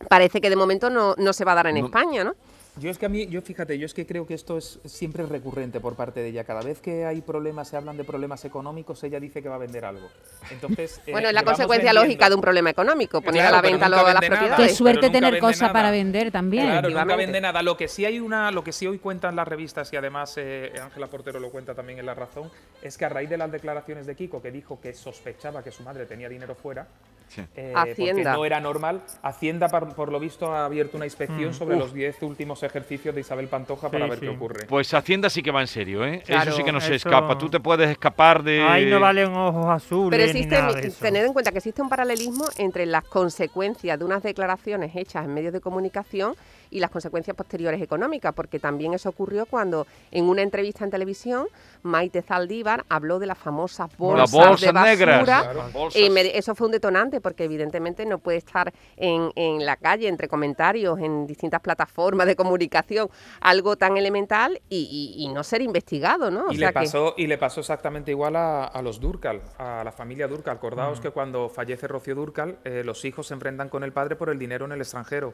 parece 0.07 0.41
que 0.41 0.49
de 0.49 0.55
momento 0.55 0.89
no, 0.89 1.15
no 1.17 1.33
se 1.33 1.45
va 1.45 1.53
a 1.53 1.55
dar 1.55 1.67
en 1.67 1.79
No. 1.79 1.85
España, 1.85 2.23
¿no? 2.23 2.35
Yo 2.77 2.89
es 2.89 2.97
que 2.97 3.07
a 3.07 3.09
mí, 3.09 3.27
yo 3.27 3.41
fíjate, 3.41 3.77
yo 3.77 3.85
es 3.85 3.93
que 3.93 4.05
creo 4.05 4.25
que 4.25 4.33
esto 4.33 4.57
es 4.57 4.79
siempre 4.85 5.25
recurrente 5.25 5.81
por 5.81 5.95
parte 5.95 6.21
de 6.21 6.29
ella. 6.29 6.45
Cada 6.45 6.61
vez 6.61 6.79
que 6.79 7.03
hay 7.05 7.19
problemas, 7.19 7.67
se 7.67 7.75
hablan 7.75 7.97
de 7.97 8.05
problemas 8.05 8.45
económicos, 8.45 9.03
ella 9.03 9.19
dice 9.19 9.41
que 9.43 9.49
va 9.49 9.55
a 9.55 9.57
vender 9.57 9.83
algo. 9.83 10.07
Entonces, 10.49 11.01
eh, 11.07 11.11
Bueno, 11.11 11.27
es 11.27 11.33
la 11.33 11.43
consecuencia 11.43 11.89
vendiendo- 11.91 12.01
lógica 12.05 12.29
de 12.29 12.35
un 12.35 12.41
problema 12.41 12.69
económico, 12.69 13.19
poner 13.21 13.41
Claro, 13.41 13.57
a 13.57 13.61
la 13.61 13.69
venta 13.69 13.89
lo- 13.89 13.95
las 13.97 14.05
nada. 14.05 14.19
Qué 14.21 14.27
propiedades. 14.27 14.77
suerte 14.77 15.09
tener 15.09 15.41
nada. 15.41 15.73
para 15.73 15.91
vender 15.91 16.31
también. 16.31 16.67
Claro, 16.67 16.89
nunca 16.89 17.15
vende 17.17 17.41
nada. 17.41 17.61
Lo 17.63 17.75
que 17.75 17.89
sí 17.89 18.05
hay 18.05 18.21
una, 18.21 18.49
lo 18.51 18.63
que 18.63 18.71
sí 18.71 18.87
hoy 18.87 18.99
cuentan 18.99 19.35
las 19.35 19.47
revistas 19.47 19.91
y 19.91 19.97
además 19.97 20.35
eh, 20.37 20.71
Ángela 20.81 21.07
Portero 21.07 21.41
lo 21.41 21.49
cuenta 21.49 21.75
también 21.75 21.99
en 21.99 22.05
La 22.05 22.13
Razón, 22.13 22.49
es 22.81 22.97
que 22.97 23.03
a 23.03 23.09
raíz 23.09 23.29
de 23.29 23.35
las 23.37 23.51
declaraciones 23.51 24.05
de 24.05 24.15
Kiko 24.15 24.41
que 24.41 24.51
dijo 24.51 24.79
que 24.79 24.93
sospechaba 24.93 25.63
que 25.63 25.71
su 25.71 25.83
madre 25.83 26.05
tenía 26.05 26.29
dinero 26.29 26.55
fuera, 26.55 26.87
Sí. 27.29 27.41
eh, 27.55 27.73
Hacienda. 27.75 28.23
porque 28.23 28.37
no 28.37 28.45
era 28.45 28.59
normal, 28.59 29.01
Hacienda 29.23 29.69
por, 29.69 29.95
por 29.95 30.11
lo 30.11 30.19
visto 30.19 30.53
ha 30.53 30.65
abierto 30.65 30.97
una 30.97 31.05
inspección 31.05 31.53
sobre 31.53 31.75
Uf. 31.75 31.81
los 31.81 31.93
10 31.93 32.21
últimos 32.23 32.61
ejercicios 32.63 33.15
de 33.15 33.21
Isabel 33.21 33.47
Pantoja 33.47 33.89
para 33.89 34.05
ver 34.07 34.15
sí. 34.19 34.25
qué 34.25 34.29
ocurre. 34.29 34.65
Pues 34.67 34.93
Hacienda 34.93 35.29
sí 35.29 35.41
que 35.41 35.51
va 35.51 35.61
en 35.61 35.67
serio, 35.67 36.03
¿eh? 36.05 36.21
Claro, 36.25 36.49
eso 36.49 36.57
sí 36.57 36.63
que 36.63 36.71
no 36.71 36.81
se 36.81 36.95
eso- 36.95 37.07
escapa. 37.07 37.37
Tú 37.37 37.49
te 37.49 37.59
puedes 37.59 37.89
escapar 37.89 38.43
de... 38.43 38.61
Ahí 38.61 38.85
no 38.89 38.99
valen 38.99 39.31
ojos 39.33 39.67
azules 39.67 40.11
Pero 40.19 40.23
ni 40.33 40.39
existe, 40.39 40.59
nada 40.61 40.73
de 40.73 40.87
eso. 40.87 40.97
tened 41.01 41.23
en 41.25 41.33
cuenta 41.33 41.51
que 41.51 41.59
existe 41.59 41.81
un 41.81 41.89
paralelismo 41.89 42.45
entre 42.57 42.85
las 42.85 43.03
consecuencias 43.05 43.97
de 43.97 44.03
unas 44.05 44.23
declaraciones 44.23 44.95
hechas 44.95 45.23
en 45.25 45.33
medios 45.33 45.53
de 45.53 45.61
comunicación 45.61 46.35
y 46.71 46.79
las 46.79 46.89
consecuencias 46.91 47.35
posteriores 47.35 47.81
económicas, 47.81 48.33
porque 48.33 48.59
también 48.59 48.93
eso 48.93 49.09
ocurrió 49.09 49.45
cuando 49.45 49.87
en 50.11 50.25
una 50.25 50.41
entrevista 50.41 50.83
en 50.83 50.91
televisión 50.91 51.47
Maite 51.83 52.21
Zaldívar 52.21 52.85
habló 52.89 53.19
de 53.19 53.25
las 53.27 53.37
famosas 53.37 53.89
Las 53.89 54.31
bolsas, 54.31 54.61
de 54.61 54.71
basura. 54.71 54.83
negras. 54.83 55.23
Claro. 55.23 55.63
bolsas. 55.73 56.01
Y 56.01 56.09
me- 56.09 56.37
eso 56.37 56.53
fue 56.55 56.67
un 56.67 56.71
detonante 56.73 57.21
porque 57.21 57.45
evidentemente 57.45 58.05
no 58.05 58.17
puede 58.19 58.37
estar 58.37 58.73
en, 58.97 59.31
en 59.35 59.65
la 59.65 59.77
calle 59.77 60.07
entre 60.07 60.27
comentarios, 60.27 60.99
en 60.99 61.25
distintas 61.25 61.61
plataformas 61.61 62.27
de 62.27 62.35
comunicación, 62.35 63.09
algo 63.41 63.75
tan 63.77 63.97
elemental 63.97 64.61
y, 64.69 65.15
y- 65.17 65.23
y 65.23 65.29
no 65.33 65.43
ser 65.43 65.61
investigado, 65.61 66.29
¿no? 66.31 66.47
O 66.47 66.51
Y 66.51 66.57
sea 66.57 66.67
le, 66.69 66.73
que- 66.73 66.79
pasó, 66.85 67.13
y 67.17 67.27
le 67.27 67.37
pasó 67.37 67.61
exactamente 67.61 68.11
igual 68.11 68.35
a, 68.35 68.65
a 68.65 68.81
los 68.81 68.99
Durcal, 68.99 69.41
a 69.57 69.83
la 69.83 69.91
familia 69.91 70.27
Durcal. 70.27 70.57
Acordaos 70.57 70.99
Mm. 70.99 71.01
que 71.01 71.11
cuando 71.11 71.49
fallece 71.49 71.87
Rocío 71.87 72.15
Durcal, 72.15 72.57
eh, 72.65 72.83
los 72.83 73.05
hijos 73.05 73.27
se 73.27 73.33
enfrentan 73.33 73.69
con 73.69 73.83
el 73.83 73.93
padre 73.93 74.15
por 74.15 74.29
el 74.29 74.37
dinero 74.39 74.65
en 74.65 74.71
el 74.73 74.81
extranjero. 74.81 75.33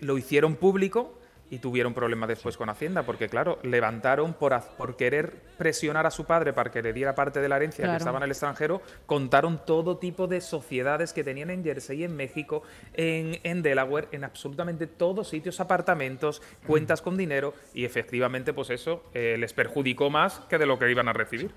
Lo 0.00 0.18
hicieron 0.18 0.56
público 0.56 1.18
y 1.50 1.58
tuvieron 1.58 1.94
problemas 1.94 2.28
después 2.28 2.56
con 2.56 2.68
Hacienda, 2.68 3.04
porque 3.04 3.28
claro, 3.28 3.58
levantaron 3.62 4.34
por, 4.34 4.96
querer 4.96 5.34
presionar 5.56 6.06
a 6.06 6.10
su 6.10 6.24
padre 6.24 6.52
para 6.52 6.70
que 6.70 6.82
le 6.82 6.92
diera 6.92 7.14
parte 7.14 7.40
de 7.40 7.48
la 7.48 7.56
herencia 7.56 7.84
Claro. 7.84 7.96
que 7.96 7.98
estaba 7.98 8.18
en 8.18 8.24
el 8.24 8.30
extranjero, 8.30 8.82
contaron 9.06 9.64
todo 9.64 9.96
tipo 9.96 10.26
de 10.26 10.40
sociedades 10.40 11.12
que 11.12 11.24
tenían 11.24 11.50
en 11.50 11.64
Jersey, 11.64 12.04
en 12.04 12.16
México, 12.16 12.62
en, 12.94 13.40
en 13.44 13.62
Delaware, 13.62 14.08
en 14.12 14.24
absolutamente 14.24 14.86
todos 14.86 15.28
sitios, 15.28 15.60
apartamentos, 15.60 16.42
cuentas 16.66 17.00
con 17.00 17.16
dinero, 17.16 17.54
y 17.72 17.84
efectivamente, 17.84 18.52
pues 18.52 18.70
eso 18.70 19.02
eh, 19.14 19.36
les 19.38 19.52
perjudicó 19.52 20.10
más 20.10 20.40
que 20.50 20.58
de 20.58 20.66
lo 20.66 20.78
que 20.78 20.90
iban 20.90 21.08
a 21.08 21.12
recibir. 21.12 21.50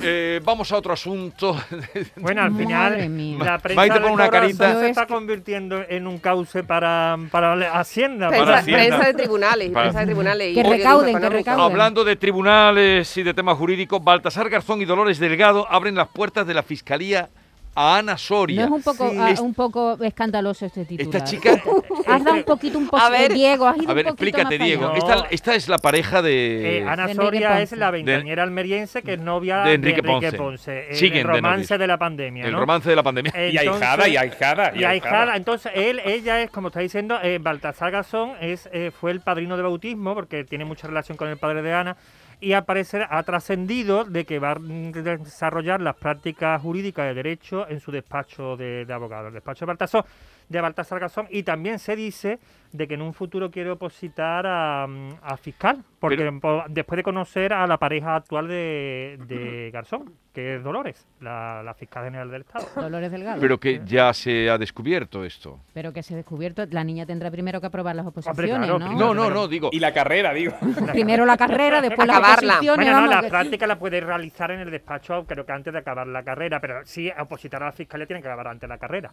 Eh, 0.00 0.40
vamos 0.44 0.70
a 0.72 0.76
otro 0.76 0.92
asunto. 0.92 1.56
Bueno, 2.16 2.42
al 2.42 2.54
final 2.56 3.38
la 3.38 3.58
prensa 3.58 3.76
Maite 3.80 3.94
de 3.94 4.00
pone 4.00 4.12
una 4.14 4.26
Corazón 4.28 4.56
carita. 4.58 4.80
se 4.80 4.88
está 4.88 5.06
convirtiendo 5.06 5.82
en 5.88 6.06
un 6.06 6.18
cauce 6.18 6.62
para, 6.64 7.14
Hacienda. 7.14 8.28
Prensa, 8.28 8.44
para 8.44 8.44
para- 8.44 8.58
Hacienda. 8.60 8.86
prensa 8.88 9.06
de 9.06 9.14
tribunales, 9.14 9.70
Para- 9.70 9.84
prensa 9.84 10.00
de 10.00 10.06
tribunales 10.06 10.54
Que 10.54 10.62
recauden, 10.62 11.20
que 11.20 11.28
recauden. 11.28 11.64
Hablando 11.64 12.04
de 12.04 12.16
tribunales 12.16 13.16
y 13.16 13.22
de 13.22 13.34
temas 13.34 13.56
jurídicos, 13.58 14.02
Baltasar 14.02 14.48
Garzón 14.48 14.80
y 14.80 14.84
Dolores 14.84 15.18
Delgado 15.18 15.66
abren 15.70 15.94
las 15.94 16.08
puertas 16.08 16.46
de 16.46 16.54
la 16.54 16.62
Fiscalía 16.62 17.28
a 17.74 17.96
Ana 17.98 18.18
Soria. 18.18 18.66
No 18.66 18.76
es 18.76 18.86
un 18.86 18.92
poco, 18.92 19.10
Sí. 19.10 19.16
ah, 19.18 19.30
Es- 19.30 19.40
un 19.40 19.54
poco 19.54 19.98
escandaloso 20.02 20.66
este 20.66 20.84
título. 20.84 21.10
Esta 21.10 21.24
chica... 21.24 21.52
Has 22.06 22.22
dado 22.24 22.36
un 22.36 22.42
poquito 22.44 22.78
un 22.78 22.86
A 22.86 22.90
poco 22.90 23.10
ver. 23.10 23.32
Diego, 23.32 23.66
has 23.66 23.78
ido 23.78 23.90
A 23.90 23.94
ver, 23.94 24.06
un 24.06 24.10
explícate, 24.10 24.58
Diego. 24.58 24.88
No. 24.88 24.94
Esta, 24.94 25.26
esta 25.30 25.54
es 25.54 25.68
la 25.68 25.78
pareja 25.78 26.20
de... 26.20 26.78
Eh, 26.78 26.82
Ana 26.82 27.06
De 27.06 27.12
Enrique 27.12 27.24
Soria 27.24 27.62
es 27.62 27.72
la 27.72 27.90
veinteañera 27.90 28.42
almeriense 28.42 29.02
que 29.02 29.14
es 29.14 29.20
novia 29.20 29.58
de 29.58 29.68
de 29.70 29.74
Enrique 29.76 30.00
Enrique, 30.00 30.32
Ponce. 30.32 30.36
Ponce. 30.36 30.90
el 30.90 30.96
Siguen 30.96 31.18
de 31.26 31.32
romance 31.32 31.56
novios. 31.64 31.78
de 31.78 31.86
la 31.86 31.98
pandemia. 31.98 32.44
El 32.44 32.52
¿no? 32.52 32.60
romance 32.60 32.90
de 32.90 32.96
la 32.96 33.02
pandemia. 33.02 33.32
Y 33.52 33.56
ahijada, 33.56 34.08
y 34.08 34.16
ahijada, 34.16 34.72
y 34.74 34.80
Y 34.80 34.84
ahijada. 34.84 34.90
ahijada. 34.90 35.36
Entonces, 35.36 35.72
él, 35.74 36.00
ella 36.04 36.42
es, 36.42 36.50
como 36.50 36.68
está 36.68 36.80
diciendo, 36.80 37.18
eh, 37.22 37.38
Baltasar 37.40 37.90
Gazón 37.92 38.32
es, 38.40 38.68
eh, 38.72 38.90
fue 38.90 39.10
el 39.12 39.20
padrino 39.20 39.56
de 39.56 39.62
bautismo, 39.62 40.14
porque 40.14 40.44
tiene 40.44 40.64
mucha 40.64 40.86
relación 40.88 41.16
con 41.16 41.28
el 41.28 41.36
padre 41.38 41.62
de 41.62 41.72
Ana, 41.72 41.96
y 42.42 42.54
al 42.54 42.64
parecer 42.64 43.06
ha 43.08 43.22
trascendido 43.22 44.04
de 44.04 44.24
que 44.24 44.40
va 44.40 44.50
a 44.50 44.58
desarrollar 44.58 45.80
las 45.80 45.94
prácticas 45.94 46.60
jurídicas 46.60 47.06
de 47.06 47.14
derecho 47.14 47.68
en 47.68 47.78
su 47.78 47.92
despacho 47.92 48.56
de, 48.56 48.84
de 48.84 48.92
abogado. 48.92 49.28
El 49.28 49.34
despacho 49.34 49.64
de 49.64 49.68
Baltasar 49.68 50.04
de 50.52 50.60
Baltasar 50.60 51.00
Garzón 51.00 51.26
y 51.30 51.42
también 51.42 51.78
se 51.78 51.96
dice 51.96 52.38
de 52.72 52.88
que 52.88 52.94
en 52.94 53.02
un 53.02 53.12
futuro 53.12 53.50
quiere 53.50 53.70
opositar 53.70 54.46
a, 54.46 54.84
a 54.84 55.36
fiscal, 55.36 55.82
porque 55.98 56.16
Pero- 56.16 56.64
después 56.68 56.96
de 56.96 57.02
conocer 57.02 57.52
a 57.52 57.66
la 57.66 57.76
pareja 57.76 58.16
actual 58.16 58.48
de, 58.48 59.18
de 59.26 59.70
Garzón, 59.72 60.14
que 60.32 60.56
es 60.56 60.62
Dolores, 60.64 61.06
la, 61.20 61.62
la 61.62 61.74
fiscal 61.74 62.04
general 62.04 62.30
del 62.30 62.42
Estado. 62.42 62.66
Dolores 62.80 63.10
Delgado. 63.10 63.40
Pero 63.40 63.58
que 63.60 63.82
ya 63.84 64.14
se 64.14 64.48
ha 64.48 64.56
descubierto 64.56 65.22
esto. 65.24 65.60
Pero 65.74 65.92
que 65.92 66.02
se 66.02 66.14
ha 66.14 66.16
descubierto, 66.16 66.64
la 66.70 66.82
niña 66.84 67.04
tendrá 67.04 67.30
primero 67.30 67.60
que 67.60 67.66
aprobar 67.66 67.94
las 67.94 68.06
oposiciones, 68.06 68.44
claro, 68.58 68.78
¿no? 68.78 68.86
primero. 68.86 69.14
No, 69.14 69.14
no, 69.14 69.30
no, 69.30 69.48
digo. 69.48 69.68
Y 69.70 69.78
la 69.80 69.92
carrera, 69.92 70.32
digo. 70.32 70.54
Primero 70.92 71.26
la 71.26 71.36
carrera, 71.36 71.80
después 71.82 72.06
las 72.08 72.16
Acabarla. 72.16 72.54
oposiciones. 72.54 72.86
Bueno, 72.86 72.92
no, 72.92 73.06
vamos, 73.08 73.14
la 73.16 73.20
que- 73.22 73.28
práctica 73.28 73.66
la 73.66 73.78
puede 73.78 74.00
realizar 74.00 74.50
en 74.50 74.60
el 74.60 74.70
despacho, 74.70 75.26
creo 75.26 75.44
que 75.44 75.52
antes 75.52 75.72
de 75.74 75.78
acabar 75.80 76.06
la 76.06 76.22
carrera, 76.22 76.58
pero 76.60 76.80
sí, 76.86 77.10
opositar 77.20 77.62
a 77.62 77.66
la 77.66 77.72
fiscalía 77.72 78.06
tiene 78.06 78.22
que 78.22 78.28
acabar 78.28 78.48
antes 78.48 78.62
de 78.62 78.68
la 78.68 78.78
carrera. 78.78 79.10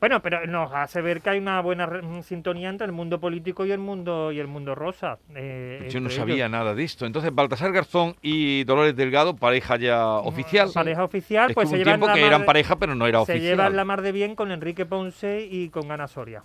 Bueno, 0.00 0.22
pero 0.22 0.46
nos 0.46 0.72
hace 0.72 1.02
ver 1.02 1.20
que 1.20 1.28
hay 1.30 1.38
una 1.38 1.60
buena 1.60 1.86
mm, 1.86 2.22
sintonía 2.22 2.70
entre 2.70 2.86
el 2.86 2.92
mundo 2.92 3.20
político 3.20 3.66
y 3.66 3.70
el 3.72 3.78
mundo 3.80 4.32
y 4.32 4.38
el 4.40 4.46
mundo 4.46 4.74
rosa. 4.74 5.18
eh, 5.34 5.88
Yo 5.90 6.00
no 6.00 6.08
sabía 6.08 6.34
ellos. 6.46 6.50
nada 6.50 6.74
de 6.74 6.82
esto. 6.82 7.04
Entonces, 7.04 7.34
Baltasar 7.34 7.70
Garzón 7.70 8.16
y 8.22 8.64
Dolores 8.64 8.96
Delgado, 8.96 9.36
pareja 9.36 9.76
ya 9.76 10.06
oficial. 10.06 10.70
Pareja 10.72 11.04
oficial, 11.04 11.50
Es 11.50 11.54
pues 11.54 11.66
que 11.66 11.70
se 11.70 11.74
un 11.74 11.78
llevan 11.80 11.92
tiempo 12.00 12.06
la 12.06 12.14
que 12.14 12.20
mar 12.20 12.28
eran 12.28 12.40
de- 12.40 12.46
pareja, 12.46 12.76
pero 12.76 12.94
no 12.94 13.06
era 13.06 13.18
se 13.26 13.32
oficial. 13.32 13.42
llevan 13.58 13.76
la 13.76 13.84
mar 13.84 14.00
de 14.00 14.12
bien 14.12 14.34
con 14.34 14.50
Enrique 14.52 14.86
Ponce 14.86 15.46
y 15.50 15.68
con 15.68 15.92
Ana 15.92 16.08
Soria. 16.08 16.42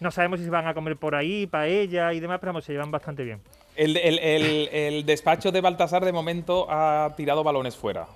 No 0.00 0.10
sabemos 0.10 0.38
si 0.40 0.46
se 0.46 0.50
van 0.50 0.66
a 0.66 0.72
comer 0.74 0.96
por 0.96 1.14
ahí, 1.14 1.46
paella 1.46 2.12
y 2.14 2.20
demás, 2.20 2.38
pero 2.40 2.52
vamos, 2.52 2.64
se 2.64 2.72
llevan 2.72 2.90
bastante 2.90 3.22
bien. 3.22 3.40
El, 3.76 3.96
el- 3.98 4.18
el- 4.18 4.68
el 4.72 5.06
despacho 5.06 5.52
de 5.52 5.60
Baltasar 5.60 6.04
de 6.04 6.12
momento 6.12 6.66
ha 6.70 7.12
tirado 7.16 7.44
balones 7.44 7.76
fuera. 7.76 8.06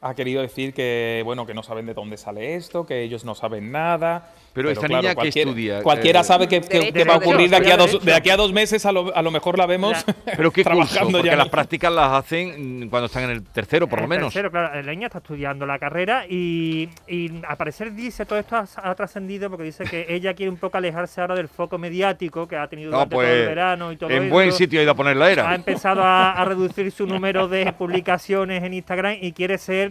Ha 0.00 0.14
querido 0.14 0.42
decir 0.42 0.72
que, 0.74 1.22
bueno, 1.24 1.44
que 1.44 1.54
no 1.54 1.62
saben 1.64 1.84
de 1.86 1.92
dónde 1.94 2.16
sale 2.16 2.54
esto, 2.54 2.86
que 2.86 3.02
ellos 3.02 3.24
no 3.24 3.34
saben 3.34 3.72
nada. 3.72 4.30
Pero 4.52 4.70
esta 4.70 4.88
niña, 4.88 5.10
¿qué 5.10 5.14
cualquiera- 5.14 5.50
estudia? 5.50 5.82
Cualquiera 5.82 6.20
Eh, 6.20 6.24
sabe 6.24 6.48
que, 6.48 6.60
que- 6.60 6.92
que 6.92 7.04
va 7.04 7.14
a 7.14 7.16
ocurrir 7.18 7.50
de 7.50 7.56
aquí, 7.56 7.70
a 7.70 7.76
dos, 7.76 8.04
de 8.04 8.14
aquí 8.14 8.30
a 8.30 8.36
dos 8.36 8.52
meses, 8.52 8.84
a 8.86 8.92
lo, 8.92 9.14
a 9.14 9.22
lo 9.22 9.30
mejor 9.30 9.56
la 9.58 9.66
vemos 9.66 10.04
Pero 10.24 10.50
qué 10.52 10.62
curso, 10.64 10.76
trabajando 10.86 11.18
porque 11.18 11.30
ya. 11.30 11.36
las 11.36 11.48
prácticas 11.48 11.92
las 11.92 12.12
hacen 12.12 12.88
cuando 12.90 13.06
están 13.06 13.24
en 13.24 13.30
el 13.30 13.42
tercero, 13.44 13.88
por 13.88 14.00
lo 14.00 14.08
menos. 14.08 14.32
Tercero, 14.32 14.50
claro, 14.50 14.80
la 14.82 14.90
niña 14.90 15.06
está 15.06 15.18
estudiando 15.18 15.66
la 15.66 15.78
carrera 15.78 16.24
y, 16.28 16.88
y 17.06 17.30
al 17.46 17.56
parecer 17.56 17.92
dice, 17.92 18.24
todo 18.24 18.38
esto 18.38 18.56
ha, 18.56 18.66
ha 18.82 18.94
trascendido 18.94 19.48
porque 19.50 19.64
dice 19.64 19.84
que 19.84 20.06
ella 20.08 20.34
quiere 20.34 20.50
un 20.50 20.56
poco 20.58 20.78
alejarse 20.78 21.20
ahora 21.20 21.34
del 21.36 21.48
foco 21.48 21.76
mediático 21.78 22.48
que 22.48 22.56
ha 22.56 22.66
tenido 22.68 22.90
No, 22.90 22.96
durante 22.98 23.14
todo 23.16 23.22
el 23.24 23.28
pues, 23.28 23.46
verano 23.48 23.92
y 23.92 23.96
todo 23.96 24.10
en 24.10 24.22
eso. 24.24 24.32
buen 24.32 24.52
sitio 24.52 24.80
ha 24.80 24.82
ido 24.84 24.92
a 24.92 24.96
poner 24.96 25.16
la 25.16 25.26
Ha 25.26 25.32
era. 25.32 25.54
empezado 25.54 26.02
a, 26.02 26.32
a 26.32 26.44
reducir 26.44 26.90
su 26.90 27.06
número 27.06 27.46
de 27.48 27.72
publicaciones 27.78 28.62
en 28.64 28.74
Instagram 28.74 29.16
y 29.20 29.32
quiere 29.32 29.58
ser 29.58 29.87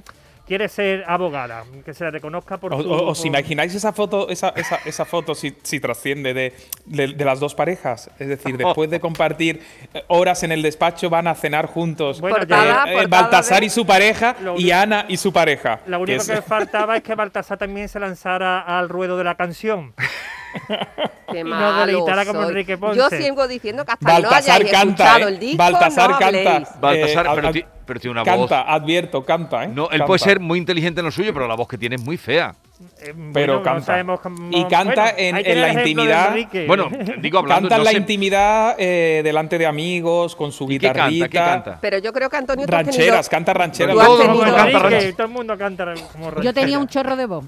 quiere 0.47 0.69
ser 0.69 1.03
abogada, 1.07 1.65
que 1.85 1.93
se 1.93 2.05
la 2.05 2.11
reconozca 2.11 2.57
por 2.57 2.73
O- 2.73 3.07
¿Os 3.07 3.17
por- 3.19 3.27
imagináis 3.27 3.75
esa 3.75 3.91
foto, 3.93 4.29
esa, 4.29 4.49
esa, 4.55 4.77
esa 4.85 5.05
foto 5.05 5.35
si, 5.35 5.55
si 5.61 5.79
trasciende 5.79 6.33
de, 6.33 6.53
de- 6.85 7.07
de 7.09 7.25
las 7.25 7.39
dos 7.39 7.53
parejas? 7.53 8.09
Es 8.17 8.27
decir, 8.29 8.55
después 8.57 8.89
de 8.89 8.99
compartir 8.99 9.61
eh, 9.93 10.03
horas 10.07 10.43
en 10.43 10.51
el 10.53 10.61
despacho, 10.61 11.09
van 11.09 11.27
a 11.27 11.35
cenar 11.35 11.65
juntos. 11.67 12.21
Bueno, 12.21 12.37
Eh, 12.37 12.45
ya- 12.47 12.55
Portada, 12.57 12.91
eh, 12.91 12.93
portada 12.93 13.21
Baltasar 13.21 13.59
de- 13.59 13.65
y 13.65 13.69
su 13.69 13.85
pareja 13.85 14.35
y 14.57 14.71
Ana 14.71 15.05
y 15.07 15.17
su 15.17 15.33
pareja. 15.33 15.81
Lo 15.85 15.99
único 15.99 16.21
es- 16.21 16.27
que 16.29 16.41
faltaba 16.41 16.95
es 16.97 17.03
que 17.03 17.13
Baltasar 17.15 17.57
también 17.57 17.89
se 17.89 17.99
lanzara 17.99 18.61
al 18.61 18.87
ruedo 18.89 19.17
de 19.17 19.23
la 19.25 19.35
canción. 19.35 19.93
Qué 21.31 21.39
Y 21.39 21.43
malo 21.43 21.85
deleitara 21.85 22.25
como 22.25 22.41
soy. 22.41 22.49
Enrique 22.49 22.77
Ponce. 22.77 22.97
Yo 22.97 23.09
sigo 23.09 23.47
diciendo 23.47 23.83
que 23.85 23.91
hasta 23.91 24.05
Baltasar 24.13 24.63
no 24.63 24.71
canta, 24.71 25.03
escuchado 25.03 25.27
¿eh? 25.27 25.31
el 25.33 25.39
disco, 25.39 25.57
Baltasar 25.57 26.09
no 26.11 26.19
canta. 26.19 26.63
Baltasar, 26.79 27.25
Eh, 27.25 27.29
pero, 27.35 27.51
ti- 27.51 27.65
pero 27.85 27.99
tiene 27.99 28.11
una 28.13 28.23
canta, 28.23 28.39
voz. 28.63 28.65
advierto, 28.67 29.25
canta, 29.25 29.63
¿eh? 29.65 29.67
No, 29.67 29.83
él 29.85 29.89
Canta. 29.91 30.05
puede 30.05 30.19
ser 30.19 30.39
muy 30.39 30.57
inteligente 30.57 31.01
en 31.01 31.05
lo 31.05 31.11
suyo, 31.11 31.33
pero 31.33 31.47
la 31.47 31.55
voz 31.55 31.67
que 31.67 31.77
tiene 31.77 31.95
es 31.97 32.01
muy 32.03 32.15
fea. 32.17 32.55
Eh, 33.01 33.13
Pero 33.33 33.33
bueno, 33.33 33.53
no 33.55 33.63
canta. 33.63 33.85
sabemos 33.87 34.19
cómo- 34.21 34.49
Y 34.51 34.63
canta 34.65 35.01
bueno, 35.13 35.17
en- 35.17 35.35
en 35.47 35.61
la 35.61 35.73
intimidad. 35.73 36.35
Bueno, 36.67 36.89
digo 37.19 37.39
hablando. 37.39 37.61
Canta 37.69 37.75
en 37.75 37.79
no 37.79 37.83
la 37.85 37.91
sé- 37.91 37.97
intimidad 37.97 38.75
eh, 38.77 39.21
delante 39.23 39.57
de 39.57 39.65
amigos, 39.65 40.35
con 40.35 40.51
su 40.51 40.65
¿Y 40.71 40.77
qué 40.79 40.87
canta? 40.87 41.07
guitarrita. 41.09 41.27
¿Qué 41.29 41.37
canta? 41.51 41.77
Pero 41.81 41.97
yo 41.97 42.13
creo 42.13 42.29
que 42.29 42.37
Antonio 42.37 42.65
Rancheras, 42.67 42.95
tenido- 42.97 43.29
canta 43.29 43.53
rancheras. 43.53 43.95
Todo 43.95 44.21
el 44.21 44.27
tenido- 44.27 44.55
canta 44.55 44.79
todo 45.15 45.23
el 45.27 45.33
mundo 45.33 45.57
canta 45.57 45.93
como 46.13 46.41
Yo 46.41 46.53
tenía 46.53 46.77
un 46.79 46.87
chorro 46.87 47.15
de 47.15 47.25
voz. 47.25 47.45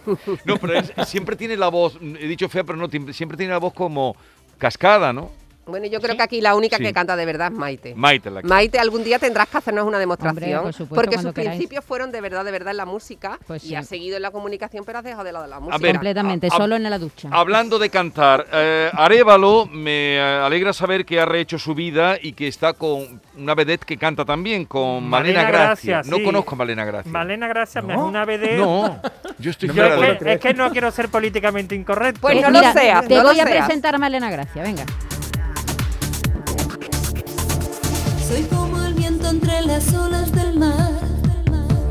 No, 0.44 0.58
pero 0.58 0.80
siempre 1.06 1.36
tiene 1.36 1.56
la 1.56 1.68
voz, 1.68 1.98
he 2.00 2.26
dicho 2.26 2.48
fea, 2.48 2.64
pero 2.64 2.78
no, 2.78 2.88
siempre 3.12 3.36
tiene 3.36 3.52
la 3.52 3.58
voz 3.58 3.72
como 3.72 4.16
cascada, 4.58 5.12
¿no? 5.12 5.30
Bueno, 5.64 5.86
yo 5.86 6.00
creo 6.00 6.16
que 6.16 6.22
aquí 6.22 6.40
la 6.40 6.56
única 6.56 6.76
Sí. 6.76 6.82
que 6.82 6.92
canta 6.92 7.14
de 7.14 7.24
verdad 7.24 7.52
es 7.52 7.56
Maite. 7.56 7.94
Maite 7.94 8.30
la 8.30 8.42
que- 8.42 8.48
Maite, 8.48 8.78
algún 8.80 9.04
día 9.04 9.20
tendrás 9.20 9.46
que 9.48 9.58
hacernos 9.58 9.86
una 9.86 9.98
demostración. 10.00 10.42
Hombre, 10.58 10.62
por 10.62 10.72
supuesto, 10.72 10.94
porque 10.94 11.18
sus 11.22 11.32
queráis. 11.32 11.50
principios 11.56 11.84
fueron 11.84 12.10
de 12.10 12.20
verdad, 12.20 12.44
de 12.44 12.50
verdad 12.50 12.72
en 12.72 12.78
la 12.78 12.84
música. 12.84 13.38
Pues 13.46 13.62
y 13.64 13.68
sí. 13.68 13.74
has 13.76 13.86
seguido 13.86 14.16
en 14.16 14.22
la 14.22 14.32
comunicación, 14.32 14.84
pero 14.84 14.98
has 14.98 15.04
dejado 15.04 15.22
de 15.22 15.32
lado 15.32 15.46
la 15.46 15.60
música. 15.60 15.78
ver, 15.78 15.92
Completamente, 15.94 16.48
a- 16.50 16.54
a- 16.54 16.56
solo 16.56 16.74
en 16.74 16.82
la 16.82 16.98
ducha. 16.98 17.28
Hablando 17.30 17.78
de 17.78 17.90
cantar, 17.90 18.44
eh, 18.52 18.90
Arevalo 18.92 19.66
me 19.66 20.16
eh, 20.16 20.20
alegra 20.20 20.72
saber 20.72 21.04
que 21.06 21.20
ha 21.20 21.26
rehecho 21.26 21.58
su 21.60 21.76
vida 21.76 22.16
y 22.20 22.32
que 22.32 22.48
está 22.48 22.72
con 22.72 23.20
una 23.38 23.54
vedette 23.54 23.84
que 23.84 23.96
canta 23.96 24.24
también, 24.24 24.64
con 24.64 25.08
Malena, 25.08 25.42
Malena 25.44 25.58
Gracia. 25.66 25.94
Gracia, 25.98 26.10
No 26.10 26.16
sí. 26.16 26.24
conozco 26.24 26.54
a 26.54 26.58
Malena 26.58 26.84
Gracia. 26.84 27.12
Malena 27.12 27.46
Gracias 27.46 27.84
me 27.84 27.94
es 27.94 28.00
una 28.00 28.24
BD. 28.24 28.56
No, 28.58 29.00
yo 29.38 29.50
estoy 29.52 29.68
fuera 29.68 29.94
es, 29.94 30.00
de... 30.00 30.18
que, 30.24 30.32
es 30.32 30.40
que 30.40 30.54
no 30.54 30.70
quiero 30.72 30.90
ser 30.90 31.08
políticamente 31.08 31.76
incorrecto. 31.76 32.20
Pues 32.20 32.40
no 32.42 32.50
lo 32.50 32.60
seas, 32.72 33.06
Te 33.06 33.14
no 33.14 33.22
lo 33.22 33.28
voy 33.28 33.38
a 33.38 33.46
seas. 33.46 33.64
presentar 33.66 33.94
a 33.94 33.98
Malena 33.98 34.28
Gracia, 34.28 34.60
venga. 34.64 34.84
Las 39.66 39.94
olas 39.94 40.32
del 40.32 40.58
mar, 40.58 40.90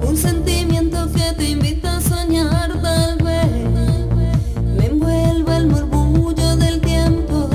un 0.01 0.17
sentimiento 0.17 1.09
que 1.13 1.33
te 1.37 1.49
invita 1.51 1.97
a 1.97 2.01
soñar 2.01 2.69
tal 2.81 3.17
vez. 3.17 3.47
Me 4.77 4.85
envuelve 4.87 5.55
el 5.55 5.67
murmullo 5.67 6.57
del 6.57 6.81
tiempo. 6.81 7.49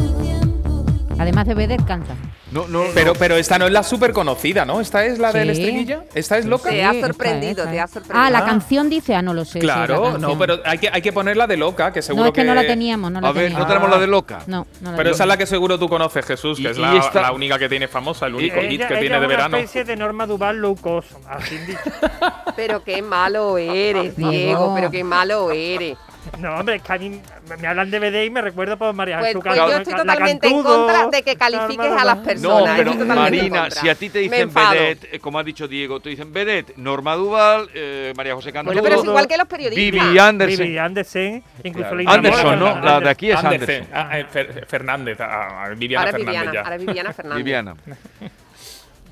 Además 1.19 1.47
de 1.47 1.55
Vedette, 1.55 1.85
canta. 1.85 2.15
No, 2.57 2.69
no, 2.69 2.85
Pero, 2.95 3.13
no. 3.13 3.19
pero 3.19 3.37
esta 3.37 3.59
no 3.59 3.67
es 3.67 3.73
la 3.73 3.83
súper 3.83 4.13
conocida, 4.13 4.65
¿no? 4.65 4.81
¿Esta 4.81 5.05
es 5.05 5.19
la 5.19 5.33
del 5.33 5.55
Sí. 5.55 5.63
estribillo? 5.63 6.05
¿Esta 6.15 6.39
es 6.39 6.47
loca? 6.47 6.71
Te 6.71 6.83
ha 6.85 6.93
esta 6.93 7.07
sorprendido, 7.09 7.51
esta 7.65 7.71
te 7.71 7.81
ha 7.81 7.87
sorprendido. 7.87 8.21
Ah, 8.27 8.31
la 8.31 8.39
Ah. 8.39 8.45
canción 8.47 8.89
dice, 8.89 9.15
ah, 9.15 9.23
no 9.23 9.35
lo 9.35 9.45
sé. 9.45 9.61
la 9.63 9.75
Claro, 9.87 10.19
no, 10.19 10.39
pero 10.39 10.61
hay 10.65 10.79
que, 10.79 10.89
hay 10.93 11.03
que 11.03 11.13
ponerla 11.13 11.47
de 11.47 11.57
loca, 11.57 11.93
que 11.93 12.03
seguro 12.03 12.25
No, 12.25 12.29
es 12.29 12.35
que, 12.35 12.41
que... 12.43 12.47
no 12.47 12.55
la 12.55 12.67
teníamos, 12.67 13.11
no 13.13 13.21
la 13.21 13.29
A 13.29 13.33
ver, 13.33 13.45
teníamos. 13.45 13.67
¿no 13.69 13.73
tenemos 13.75 13.91
la 13.91 13.99
de 13.99 14.07
loca? 14.07 14.39
No, 14.47 14.67
no 14.81 14.91
la 14.93 14.97
Pero 14.97 15.11
esa 15.11 15.25
es 15.25 15.29
la 15.29 15.37
que 15.37 15.47
seguro 15.47 15.79
tú 15.79 15.89
conoces, 15.89 16.25
Jesús, 16.25 16.57
que 16.59 16.65
Y- 16.65 16.67
es 16.69 16.79
la, 16.79 16.97
esta- 16.97 17.23
la 17.23 17.33
única 17.33 17.59
que 17.59 17.69
tiene 17.69 17.89
famosa, 17.89 18.27
el 18.27 18.35
único 18.35 18.57
Ella- 18.57 18.69
hit 18.71 18.81
que 18.81 18.87
ella 18.95 19.01
tiene 19.01 19.15
es 19.17 19.21
de 19.21 19.27
una 19.27 19.37
verano. 19.37 19.57
especie 19.59 19.85
de 19.85 19.97
Norma 19.97 20.27
Duval 20.27 20.57
low 20.59 20.77
cost, 20.77 21.13
así 21.29 21.57
dicho. 21.59 21.79
Pero 22.57 22.83
qué 22.83 23.03
malo 23.03 23.59
eres. 23.59 24.17
Diego, 24.17 24.73
pero 24.75 24.91
qué 24.91 25.05
malo 25.05 25.51
eres. 25.51 25.97
No, 26.39 26.57
hombre, 26.57 26.77
es 26.77 26.83
que 26.83 26.93
a 26.93 26.99
mí 26.99 27.21
me 27.61 27.67
hablan 27.69 27.91
de 27.91 27.99
BD 27.99 28.25
y 28.27 28.31
me 28.31 28.43
recuerdo 28.43 28.77
por 28.77 28.93
María 28.93 29.19
Pues, 29.19 29.29
Jesús 29.29 29.43
pues 29.45 29.57
yo 29.57 29.77
estoy 29.77 29.95
totalmente 29.95 30.47
en 30.49 30.53
Cantudo, 30.55 30.87
contra 30.87 31.07
de 31.09 31.23
que 31.23 31.37
califiques 31.37 31.87
a 31.93 32.05
las 32.05 32.19
personas. 32.19 32.69
No, 32.71 32.77
pero 32.77 32.93
en 32.93 33.09
Marina, 33.09 33.71
si 33.71 33.89
a 33.89 33.95
ti 33.95 34.11
te 34.11 34.19
dicen 34.19 34.53
vedette, 34.53 35.09
eh, 35.15 35.21
como 35.21 35.39
ha 35.39 35.45
dicho 35.45 35.67
Diego, 35.69 36.01
te 36.01 36.11
dicen 36.11 36.33
vedette, 36.33 36.75
Norma 36.77 37.15
Duval, 37.15 37.71
eh, 37.75 38.13
María 38.17 38.35
José 38.35 38.53
Cantudo, 38.53 38.73
Bueno, 38.75 38.83
pero 38.89 39.01
es 39.01 39.05
igual 39.07 39.27
que 39.29 39.37
los 39.37 39.47
periodistas. 39.47 40.05
Vivi 40.05 40.19
Anderson. 40.19 40.65
Vivi 40.67 40.79
Andersen, 40.79 41.43
incluso 41.65 41.91
Claro. 41.91 42.11
Anderson, 42.11 42.59
¿no? 42.59 42.81
La 42.81 43.01
de 43.01 43.09
aquí 43.09 43.31
es 43.31 43.37
Andersen. 43.45 43.83
Anderson. 43.85 43.97
Ah, 44.11 44.19
eh, 44.19 44.27
Fer- 44.33 44.67
Fernández, 44.67 45.21
ah, 45.21 45.65
ah, 45.65 45.69
Viviana 45.77 46.01
Ahora 46.07 46.13
Fernández 46.13 46.27
Viviana, 46.41 46.53
ya. 46.53 46.61
ahora 46.63 46.77
Viviana 46.77 47.13
Fernández. 47.15 47.45
Viviana. 47.45 47.75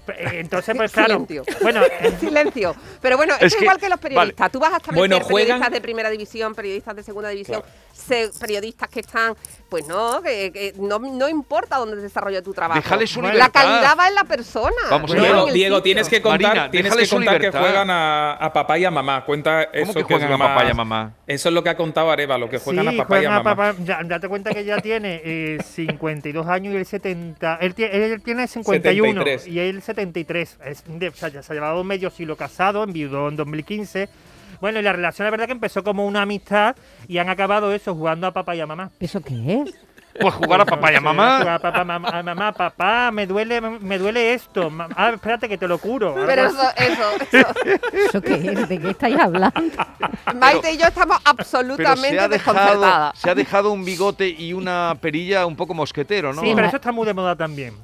Eh, 0.08 0.40
Entonces, 0.40 0.74
pues 0.76 0.92
claro. 0.92 1.14
Silencio. 1.26 1.44
Bueno, 1.62 1.82
eh, 1.84 2.12
Silencio. 2.20 2.74
Pero 3.00 3.16
bueno, 3.16 3.34
Es 3.36 3.44
es, 3.44 3.56
que- 3.56 3.64
igual 3.64 3.78
que 3.78 3.88
los 3.88 3.98
periodistas. 3.98 4.38
vale. 4.38 4.50
Tú 4.52 4.60
vas 4.60 4.72
a 4.74 4.76
establecer 4.76 5.08
Bueno, 5.08 5.26
periodistas 5.26 5.70
de 5.72 5.80
primera 5.80 6.10
división, 6.10 6.54
periodistas 6.54 6.96
de 6.96 7.02
segunda 7.02 7.28
división, 7.30 7.62
se- 7.92 8.30
periodistas 8.40 8.88
que 8.88 9.00
están, 9.00 9.34
pues 9.74 9.88
no, 9.88 10.22
que, 10.22 10.52
que 10.52 10.72
no, 10.78 11.00
no 11.00 11.28
importa 11.28 11.78
dónde 11.78 11.96
desarrolla 11.96 12.40
tu 12.40 12.54
trabajo. 12.54 12.80
Déjale 12.80 13.08
su 13.08 13.20
la 13.20 13.48
calidad 13.48 13.98
va 13.98 14.06
en 14.06 14.14
la 14.14 14.22
persona. 14.22 14.70
Vamos. 14.88 15.10
Diego, 15.12 15.46
Diego, 15.46 15.76
sitio. 15.78 15.82
tienes 15.82 16.08
que 16.08 16.22
contar, 16.22 16.42
Marina, 16.42 16.70
tienes 16.70 16.94
que 16.94 17.08
contar 17.08 17.40
que 17.40 17.50
juegan 17.50 17.90
a, 17.90 18.34
a 18.34 18.52
papá 18.52 18.78
y 18.78 18.84
a 18.84 18.92
mamá. 18.92 19.24
Cuenta 19.24 19.68
¿Cómo 19.72 19.82
eso 19.82 19.94
que 19.94 20.04
juegan 20.04 20.28
es 20.28 20.34
a 20.36 20.38
papá 20.38 20.64
y 20.64 20.70
a 20.70 20.74
mamá? 20.74 21.14
Eso 21.26 21.48
es 21.48 21.54
lo 21.56 21.64
que 21.64 21.70
ha 21.70 21.76
contado 21.76 22.08
Areva, 22.08 22.38
lo 22.38 22.48
que 22.48 22.58
juegan 22.58 22.88
sí, 22.88 22.94
a 22.94 23.02
papá 23.02 23.20
y 23.20 23.24
a 23.24 23.30
mamá. 23.30 23.56
papá. 23.56 23.74
Ya, 23.82 23.98
date 24.04 24.28
cuenta 24.28 24.52
que 24.52 24.60
ella 24.60 24.76
tiene 24.76 25.20
eh, 25.24 25.58
52 25.64 26.46
años 26.46 26.72
y 26.72 26.76
él 26.76 26.86
70. 26.86 27.58
Él, 27.60 27.74
él 27.76 28.22
tiene 28.22 28.46
51 28.46 29.24
73. 29.24 29.48
y 29.48 29.58
él 29.58 29.82
73. 29.82 30.58
Es 30.66 30.84
o 30.88 31.16
sea, 31.16 31.30
ya 31.30 31.42
se 31.42 31.52
ha 31.52 31.56
llevado 31.56 31.82
medio 31.82 32.10
siglo 32.10 32.36
casado, 32.36 32.84
enviudó 32.84 33.28
en 33.28 33.34
2015. 33.34 34.08
Bueno, 34.64 34.78
y 34.78 34.82
la 34.82 34.94
relación, 34.94 35.26
la 35.26 35.30
verdad, 35.30 35.44
que 35.44 35.52
empezó 35.52 35.84
como 35.84 36.06
una 36.06 36.22
amistad 36.22 36.74
y 37.06 37.18
han 37.18 37.28
acabado 37.28 37.70
eso, 37.74 37.94
jugando 37.94 38.26
a 38.26 38.32
papá 38.32 38.56
y 38.56 38.62
a 38.62 38.66
mamá. 38.66 38.90
¿Eso 38.98 39.20
qué 39.20 39.60
es? 39.62 39.74
Pues 40.18 40.32
jugar 40.32 40.62
a 40.62 40.64
papá 40.64 40.90
y 40.90 40.94
a 40.94 41.00
Jugar 41.00 41.14
mamá. 41.14 41.54
a 41.54 41.58
papá, 41.58 41.84
mamá, 41.84 42.08
a 42.08 42.22
mamá, 42.22 42.52
papá, 42.52 43.10
me 43.10 43.26
duele, 43.26 43.60
me 43.60 43.98
duele 43.98 44.32
esto. 44.32 44.72
Ah, 44.96 45.10
espérate 45.10 45.50
que 45.50 45.58
te 45.58 45.68
lo 45.68 45.76
curo. 45.76 46.14
Pero 46.14 46.46
eso, 46.46 46.62
eso, 46.78 47.02
eso. 47.30 47.48
¿Eso 47.92 48.22
qué 48.22 48.34
es? 48.36 48.66
¿De 48.70 48.80
qué 48.80 48.88
estáis 48.88 49.18
hablando? 49.18 49.60
Maite 50.34 50.72
y 50.72 50.78
yo 50.78 50.86
estamos 50.86 51.18
Pero 51.18 51.30
absolutamente 51.30 52.08
se 52.16 52.20
ha, 52.20 52.28
dejado, 52.28 52.54
desconcertadas. 52.58 53.18
se 53.18 53.28
ha 53.28 53.34
dejado 53.34 53.70
un 53.70 53.84
bigote 53.84 54.28
y 54.28 54.54
una 54.54 54.96
perilla 54.98 55.44
un 55.44 55.56
poco 55.56 55.74
mosquetero, 55.74 56.32
¿no? 56.32 56.40
Sí, 56.40 56.52
pero 56.54 56.68
eso 56.68 56.76
está 56.76 56.90
muy 56.90 57.04
de 57.04 57.12
moda 57.12 57.36
también. 57.36 57.74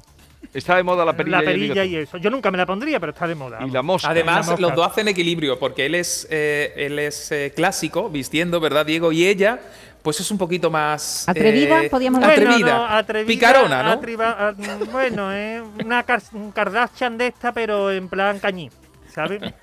Está 0.53 0.75
de 0.75 0.83
moda 0.83 1.05
la 1.05 1.15
perilla, 1.15 1.37
la 1.37 1.43
y 1.43 1.47
el 1.47 1.51
perilla 1.53 1.73
bigote. 1.83 1.87
y 1.87 1.95
eso. 2.03 2.17
Yo 2.17 2.29
nunca 2.29 2.51
me 2.51 2.57
la 2.57 2.65
pondría, 2.65 2.99
pero 2.99 3.13
está 3.13 3.25
de 3.27 3.35
moda. 3.35 3.59
Y 3.65 3.69
la 3.71 3.81
mosca. 3.81 4.09
Además, 4.09 4.47
Una 4.47 4.51
mosca. 4.57 4.61
los 4.67 4.75
dos 4.75 4.87
hacen 4.87 5.07
equilibrio, 5.07 5.57
porque 5.57 5.85
él 5.85 5.95
es, 5.95 6.27
eh, 6.29 6.73
él 6.75 6.99
es 6.99 7.31
eh, 7.31 7.53
clásico, 7.55 8.09
vistiendo, 8.09 8.59
¿verdad, 8.59 8.85
Diego? 8.85 9.13
Y 9.13 9.25
ella, 9.27 9.59
pues 10.01 10.19
es 10.19 10.29
un 10.29 10.37
poquito 10.37 10.69
más... 10.69 11.23
¿Atrevida? 11.29 11.83
eh, 11.85 11.89
Podríamos 11.89 12.19
Bueno, 12.19 12.33
decir. 12.33 12.47
atrevida, 12.49 12.77
no, 12.77 12.85
atrevida, 12.87 13.27
picarona, 13.27 13.83
¿no? 13.83 13.91
atriba- 13.91 14.35
ah, 14.37 14.53
mm, 14.57 14.91
bueno, 14.91 15.31
es 15.31 15.61
una 15.85 16.05
Kar- 16.05 16.21
un 16.33 16.51
Kardashian 16.51 17.17
de 17.17 17.27
esta, 17.27 17.53
pero 17.53 17.89
en 17.89 18.09
plan 18.09 18.37
cañí, 18.39 18.69
¿sabes? 19.13 19.41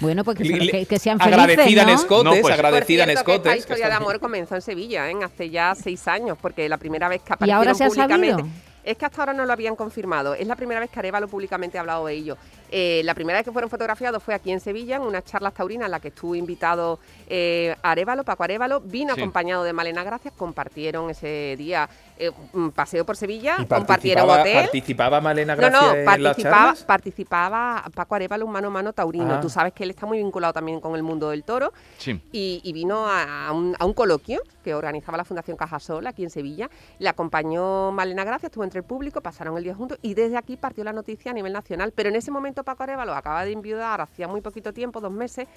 Bueno, 0.00 0.24
pues 0.24 0.38
que, 0.38 0.44
que- 0.44 0.86
que 0.86 0.98
sean 0.98 1.18
felices, 1.18 1.40
agradecida 1.40 1.82
en 1.82 1.88
¿no? 1.88 1.94
escotes, 1.94 2.24
No, 2.24 2.30
pues. 2.30 2.42
Por 2.42 2.52
agradecida 2.52 3.02
en 3.04 3.10
cierto, 3.10 3.24
que 3.24 3.32
escotes. 3.32 3.52
esta 3.52 3.58
historia 3.58 3.84
que 3.86 3.90
de 3.90 3.96
amor 3.96 4.20
comenzó 4.20 4.54
en 4.56 4.62
Sevilla, 4.62 5.08
¿eh? 5.10 5.14
hace 5.24 5.50
ya 5.50 5.74
seis 5.74 6.06
años, 6.08 6.36
porque 6.40 6.68
la 6.68 6.78
primera 6.78 7.08
vez 7.08 7.22
que 7.22 7.30
Y 7.30 7.34
aparecieron 7.34 7.58
ahora 7.58 7.74
se 7.74 7.84
ha 7.84 7.88
públicamente... 7.88 8.42
sabido. 8.42 8.48
Es 8.88 8.96
que 8.96 9.04
hasta 9.04 9.20
ahora 9.20 9.34
no 9.34 9.44
lo 9.44 9.52
habían 9.52 9.76
confirmado. 9.76 10.32
Es 10.32 10.46
la 10.46 10.56
primera 10.56 10.80
vez 10.80 10.88
que 10.88 10.98
Arevalo 10.98 11.28
públicamente 11.28 11.76
ha 11.76 11.82
hablado 11.82 12.06
de 12.06 12.14
ello. 12.14 12.38
Eh, 12.70 13.02
la 13.04 13.14
primera 13.14 13.38
vez 13.38 13.44
que 13.44 13.52
fueron 13.52 13.70
fotografiados 13.70 14.22
fue 14.22 14.34
aquí 14.34 14.50
en 14.52 14.60
Sevilla, 14.60 14.96
en 14.96 15.02
unas 15.02 15.24
charlas 15.24 15.54
taurinas 15.54 15.86
en 15.86 15.90
la 15.92 16.00
que 16.00 16.08
estuvo 16.08 16.34
invitado 16.34 16.98
eh, 17.28 17.74
Arevalo, 17.82 18.24
Paco 18.24 18.44
Arevalo. 18.44 18.80
Vino 18.80 19.14
Sí. 19.14 19.20
acompañado 19.20 19.64
de 19.64 19.72
Malena 19.72 20.04
Gracias. 20.04 20.34
Compartieron 20.36 21.10
ese 21.10 21.54
día 21.56 21.88
eh, 22.18 22.30
un 22.52 22.72
paseo 22.72 23.04
por 23.06 23.16
Sevilla, 23.16 23.56
Y 23.60 23.66
compartieron 23.66 24.28
hotel. 24.28 24.62
participaba 24.64 25.20
Malena 25.20 25.54
No, 25.54 25.60
Gracia 25.62 25.80
no, 25.80 25.94
en 25.94 26.04
las 26.04 26.14
participaba, 26.34 26.56
charlas? 26.56 26.84
participaba 26.84 27.84
Paco 27.94 28.14
Arevalo, 28.14 28.46
un 28.46 28.52
mano 28.52 28.68
a 28.68 28.70
mano 28.70 28.92
taurino. 28.92 29.34
Ah. 29.34 29.40
Tú 29.40 29.48
sabes 29.48 29.72
que 29.72 29.84
él 29.84 29.90
está 29.90 30.06
muy 30.06 30.18
vinculado 30.18 30.52
también 30.52 30.80
con 30.80 30.94
el 30.96 31.02
mundo 31.02 31.30
del 31.30 31.44
toro 31.44 31.72
Sí. 31.98 32.20
y, 32.32 32.60
y 32.64 32.72
vino 32.72 33.06
a, 33.06 33.48
a 33.48 33.52
un, 33.52 33.74
a 33.78 33.84
un 33.84 33.92
coloquio 33.94 34.40
que 34.64 34.74
organizaba 34.74 35.16
la 35.16 35.24
Fundación 35.24 35.56
Cajasol 35.56 36.06
aquí 36.06 36.24
en 36.24 36.30
Sevilla. 36.30 36.68
Le 36.98 37.08
acompañó 37.08 37.90
Malena 37.92 38.24
Gracia, 38.24 38.48
estuvo 38.48 38.64
entre 38.64 38.80
el 38.80 38.84
público, 38.84 39.20
pasaron 39.20 39.56
el 39.56 39.64
día 39.64 39.74
juntos 39.74 39.98
y 40.02 40.14
desde 40.14 40.36
aquí 40.36 40.56
partió 40.56 40.84
la 40.84 40.92
noticia 40.92 41.30
a 41.30 41.34
nivel 41.34 41.52
nacional. 41.52 41.92
Pero 41.94 42.08
en 42.08 42.16
ese 42.16 42.30
momento 42.30 42.57
Paco 42.64 42.82
Arevalo 42.82 43.14
acaba 43.14 43.44
de 43.44 43.52
enviudar 43.52 44.00
hacía 44.00 44.28
muy 44.28 44.40
poquito 44.40 44.72
tiempo, 44.72 45.00
dos 45.00 45.12
meses. 45.12 45.48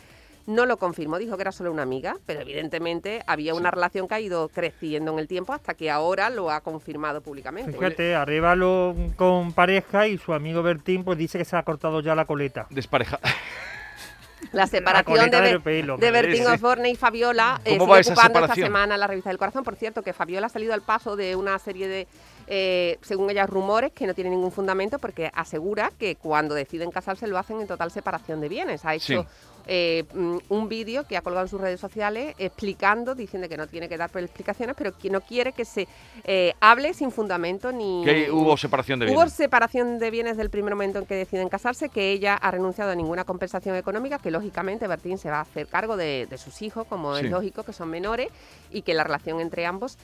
No 0.47 0.65
lo 0.65 0.77
confirmó, 0.77 1.19
dijo 1.19 1.35
que 1.37 1.43
era 1.43 1.51
solo 1.51 1.71
una 1.71 1.83
amiga, 1.83 2.17
pero 2.25 2.41
evidentemente 2.41 3.21
había 3.27 3.53
una 3.53 3.69
relación 3.69 4.07
que 4.07 4.15
ha 4.15 4.19
ido 4.19 4.49
creciendo 4.49 5.13
en 5.13 5.19
el 5.19 5.27
tiempo 5.27 5.53
hasta 5.53 5.75
que 5.75 5.91
ahora 5.91 6.31
lo 6.31 6.49
ha 6.49 6.61
confirmado 6.61 7.21
públicamente. 7.21 7.73
Fíjate, 7.73 8.15
Arevalo 8.15 8.95
con 9.17 9.53
pareja 9.53 10.07
y 10.07 10.17
su 10.17 10.33
amigo 10.33 10.63
Bertín 10.63 11.03
pues 11.03 11.19
dice 11.19 11.37
que 11.37 11.45
se 11.45 11.55
ha 11.55 11.63
cortado 11.63 12.01
ya 12.01 12.15
la 12.15 12.25
coleta. 12.25 12.65
Despareja. 12.71 13.19
La 14.51 14.67
separación 14.67 15.29
de, 15.29 15.41
de 15.41 15.83
madre. 15.83 16.11
Bertín. 16.11 16.47
Osborne 16.47 16.89
y 16.89 16.95
Fabiola 16.95 17.61
eh, 17.63 17.77
¿Cómo 17.77 17.95
sigue 17.95 18.11
ocupando 18.11 18.39
esta 18.39 18.55
semana 18.55 18.97
la 18.97 19.07
revista 19.07 19.29
del 19.29 19.37
corazón. 19.37 19.63
Por 19.63 19.75
cierto, 19.75 20.01
que 20.01 20.13
Fabiola 20.13 20.47
ha 20.47 20.49
salido 20.49 20.73
al 20.73 20.81
paso 20.81 21.15
de 21.15 21.35
una 21.35 21.57
serie 21.59 21.87
de, 21.87 22.07
eh, 22.47 22.97
según 23.01 23.29
ella, 23.29 23.45
rumores 23.45 23.91
que 23.91 24.07
no 24.07 24.13
tienen 24.13 24.33
ningún 24.33 24.51
fundamento 24.51 24.99
porque 24.99 25.31
asegura 25.33 25.91
que 25.97 26.15
cuando 26.15 26.55
deciden 26.55 26.91
casarse 26.91 27.27
lo 27.27 27.37
hacen 27.37 27.61
en 27.61 27.67
total 27.67 27.91
separación 27.91 28.41
de 28.41 28.49
bienes. 28.49 28.83
Ha 28.85 28.95
hecho 28.95 29.21
Sí. 29.23 29.27
Eh, 29.67 30.03
mm, 30.13 30.37
un 30.49 30.69
vídeo 30.69 31.05
que 31.05 31.17
ha 31.17 31.21
colgado 31.21 31.45
en 31.45 31.49
sus 31.49 31.59
redes 31.61 31.79
sociales 31.79 32.35
explicando, 32.37 33.15
diciendo 33.15 33.47
que 33.49 33.57
no 33.57 33.67
tiene 33.67 33.87
que 33.89 33.97
dar 33.97 34.09
explicaciones, 34.15 34.75
pero 34.77 34.97
que 34.97 35.09
no 35.09 35.21
quiere 35.21 35.53
que 35.53 35.65
se 35.65 35.87
eh, 36.23 36.53
hable 36.59 36.93
sin 36.93 37.11
fundamento 37.11 37.71
ni... 37.71 38.03
Que 38.05 38.31
hubo 38.31 38.55
separación 38.57 38.99
de 38.99 39.05
Hubo 39.07 39.15
bienes. 39.15 39.33
separación 39.33 39.99
de 39.99 40.11
bienes 40.11 40.37
del 40.37 40.49
primer 40.49 40.73
momento 40.75 40.99
en 40.99 41.05
que 41.05 41.15
deciden 41.15 41.49
casarse, 41.49 41.89
que 41.89 42.11
ella 42.11 42.35
ha 42.35 42.51
renunciado 42.51 42.91
a 42.91 42.95
ninguna 42.95 43.23
compensación 43.23 43.75
económica, 43.75 44.19
que 44.19 44.31
lógicamente 44.31 44.87
Bertín 44.87 45.17
se 45.17 45.29
va 45.29 45.37
a 45.37 45.41
hacer 45.41 45.67
cargo 45.67 45.97
de, 45.97 46.27
de 46.29 46.37
sus 46.37 46.61
hijos, 46.61 46.85
como 46.87 47.15
Sí. 47.15 47.25
es 47.25 47.31
lógico, 47.31 47.63
que 47.63 47.73
son 47.73 47.89
menores, 47.89 48.29
y 48.71 48.81
que 48.83 48.93
la 48.93 49.03
relación 49.03 49.41
entre 49.41 49.65
ambos 49.65 49.97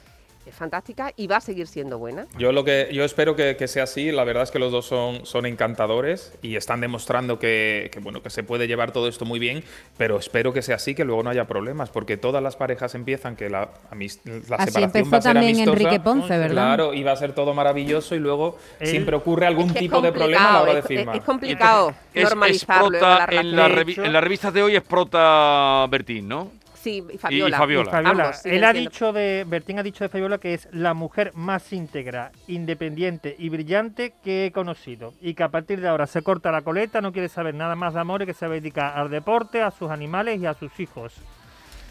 es 0.48 0.56
fantástica 0.56 1.12
y 1.16 1.27
va 1.27 1.38
a 1.38 1.42
seguir 1.42 1.68
siendo 1.68 1.98
buena. 1.98 2.25
Yo 2.38 2.51
lo 2.51 2.63
que 2.63 2.89
yo 2.92 3.04
espero 3.04 3.36
que, 3.36 3.56
que 3.58 3.68
sea 3.68 3.84
así. 3.84 4.12
La 4.12 4.24
verdad 4.24 4.44
es 4.44 4.51
que 4.51 4.60
los 4.60 4.72
dos 4.72 4.86
son, 4.86 5.25
son 5.25 5.46
encantadores 5.46 6.34
y 6.42 6.56
están 6.56 6.82
demostrando 6.82 7.38
que, 7.39 7.89
que, 7.92 8.00
bueno 8.00 8.22
que 8.22 8.30
se 8.30 8.44
puede 8.44 8.68
llevar 8.68 8.92
todo 8.92 9.08
esto 9.08 9.25
muy 9.25 9.39
bien. 9.39 9.63
Pero 9.98 10.18
espero 10.18 10.54
que 10.54 10.62
sea 10.62 10.75
así, 10.75 10.96
que 10.96 11.04
luego 11.06 11.24
no 11.24 11.30
haya 11.30 11.46
problemas, 11.46 11.89
porque 11.89 12.18
todas 12.18 12.42
las 12.42 12.56
parejas 12.56 12.96
empiezan 12.96 13.36
que 13.36 13.50
la, 13.50 13.60
la 13.92 13.96
Así 13.96 14.72
separación 14.72 14.84
empezó 14.84 15.12
va 15.12 15.18
a 15.18 15.22
ser 15.22 15.34
también 15.34 15.56
amistosa. 15.56 15.72
Enrique 15.72 16.00
Ponce, 16.00 16.38
¿verdad? 16.38 16.51
Claro, 16.51 16.94
y 16.94 17.04
va 17.04 17.12
a 17.12 17.16
ser 17.18 17.34
todo 17.34 17.54
maravilloso 17.54 18.16
y 18.16 18.20
luego 18.20 18.58
Él- 18.80 18.88
siempre 18.88 19.16
ocurre 19.16 19.46
algún 19.48 19.68
Es 19.68 19.72
que 19.74 19.80
es 19.80 19.82
tipo 19.86 20.01
de 20.01 20.12
problema 20.12 20.50
a 20.50 20.54
la 20.54 20.62
hora 20.62 20.74
de 20.75 20.82
complicado, 20.82 20.94
es- 20.94 21.00
firmar. 21.00 21.16
Es, 21.18 21.24
complicado 21.24 21.89
Es- 21.89 21.96
es 22.13 22.24
normalizar 22.30 22.77
luego 22.82 22.89
prota 23.00 23.27
en, 23.32 23.56
la 23.56 23.66
en 23.68 24.13
las 24.13 24.24
revistas 24.24 24.54
de 24.54 24.63
hoy 24.63 24.75
es 24.75 24.82
prota 24.84 25.86
Bertín, 25.89 26.27
¿no? 26.27 26.51
Sí, 26.88 27.03
y 27.13 27.17
Fabiola. 27.17 27.58
Fabiola. 27.58 27.91
Fabiola, 27.91 28.24
Ambos 28.25 28.46
él 28.46 28.63
ha 28.63 28.72
siendo- 28.72 28.89
dicho 28.89 29.13
de 29.13 29.46
Bertín 29.48 29.79
ha 29.79 29.84
dicho 29.84 30.03
de 30.03 30.10
Fabiola 30.10 30.38
que 30.38 30.53
es 30.53 30.67
la 30.72 30.94
mujer 30.94 31.32
más 31.36 31.72
íntegra, 31.74 32.32
independiente 32.48 33.36
y 33.38 33.50
brillante 33.50 34.13
que 34.24 34.46
he 34.48 34.51
conocido 34.51 35.13
y 35.21 35.34
que 35.34 35.43
a 35.43 35.50
partir 35.50 35.82
de 35.82 35.88
ahora 35.88 36.08
se 36.08 36.21
corta 36.21 36.52
la 36.52 36.62
coleta, 36.62 37.02
no 37.02 37.12
quiere 37.12 37.30
saber 37.30 37.56
nada 37.56 37.76
más 37.76 37.93
de 37.93 38.00
amor 38.00 38.21
y 38.21 38.26
que 38.26 38.34
se 38.34 38.45
va 38.47 38.54
a 38.54 38.56
dedicar 38.56 38.97
al 38.97 39.10
deporte, 39.10 39.62
a 39.62 39.71
sus 39.71 39.89
animales 39.89 40.39
y 40.39 40.45
a 40.45 40.54
sus 40.54 40.80
hijos. 40.80 41.13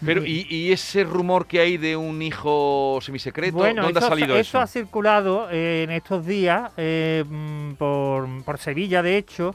Pero, 0.05 0.27
¿y, 0.27 0.47
y 0.51 0.73
ese 0.73 1.05
rumor 1.05 1.47
que 1.47 1.59
hay 1.61 1.79
de 1.79 1.97
un 1.97 2.21
hijo 2.21 2.99
semisecreto? 3.01 3.57
Bueno, 3.57 3.83
¿Dónde 3.83 3.99
eso, 3.99 4.07
ha 4.07 4.11
salido 4.11 4.37
eso? 4.37 4.59
ha 4.61 4.67
circulado 4.67 5.49
eh, 5.51 5.85
en 5.85 5.91
estos 5.91 6.27
días 6.27 6.71
eh, 6.77 7.25
mm, 7.27 7.73
por, 7.77 8.29
por 8.45 8.59
Sevilla, 8.59 9.03
de 9.03 9.17
hecho, 9.17 9.55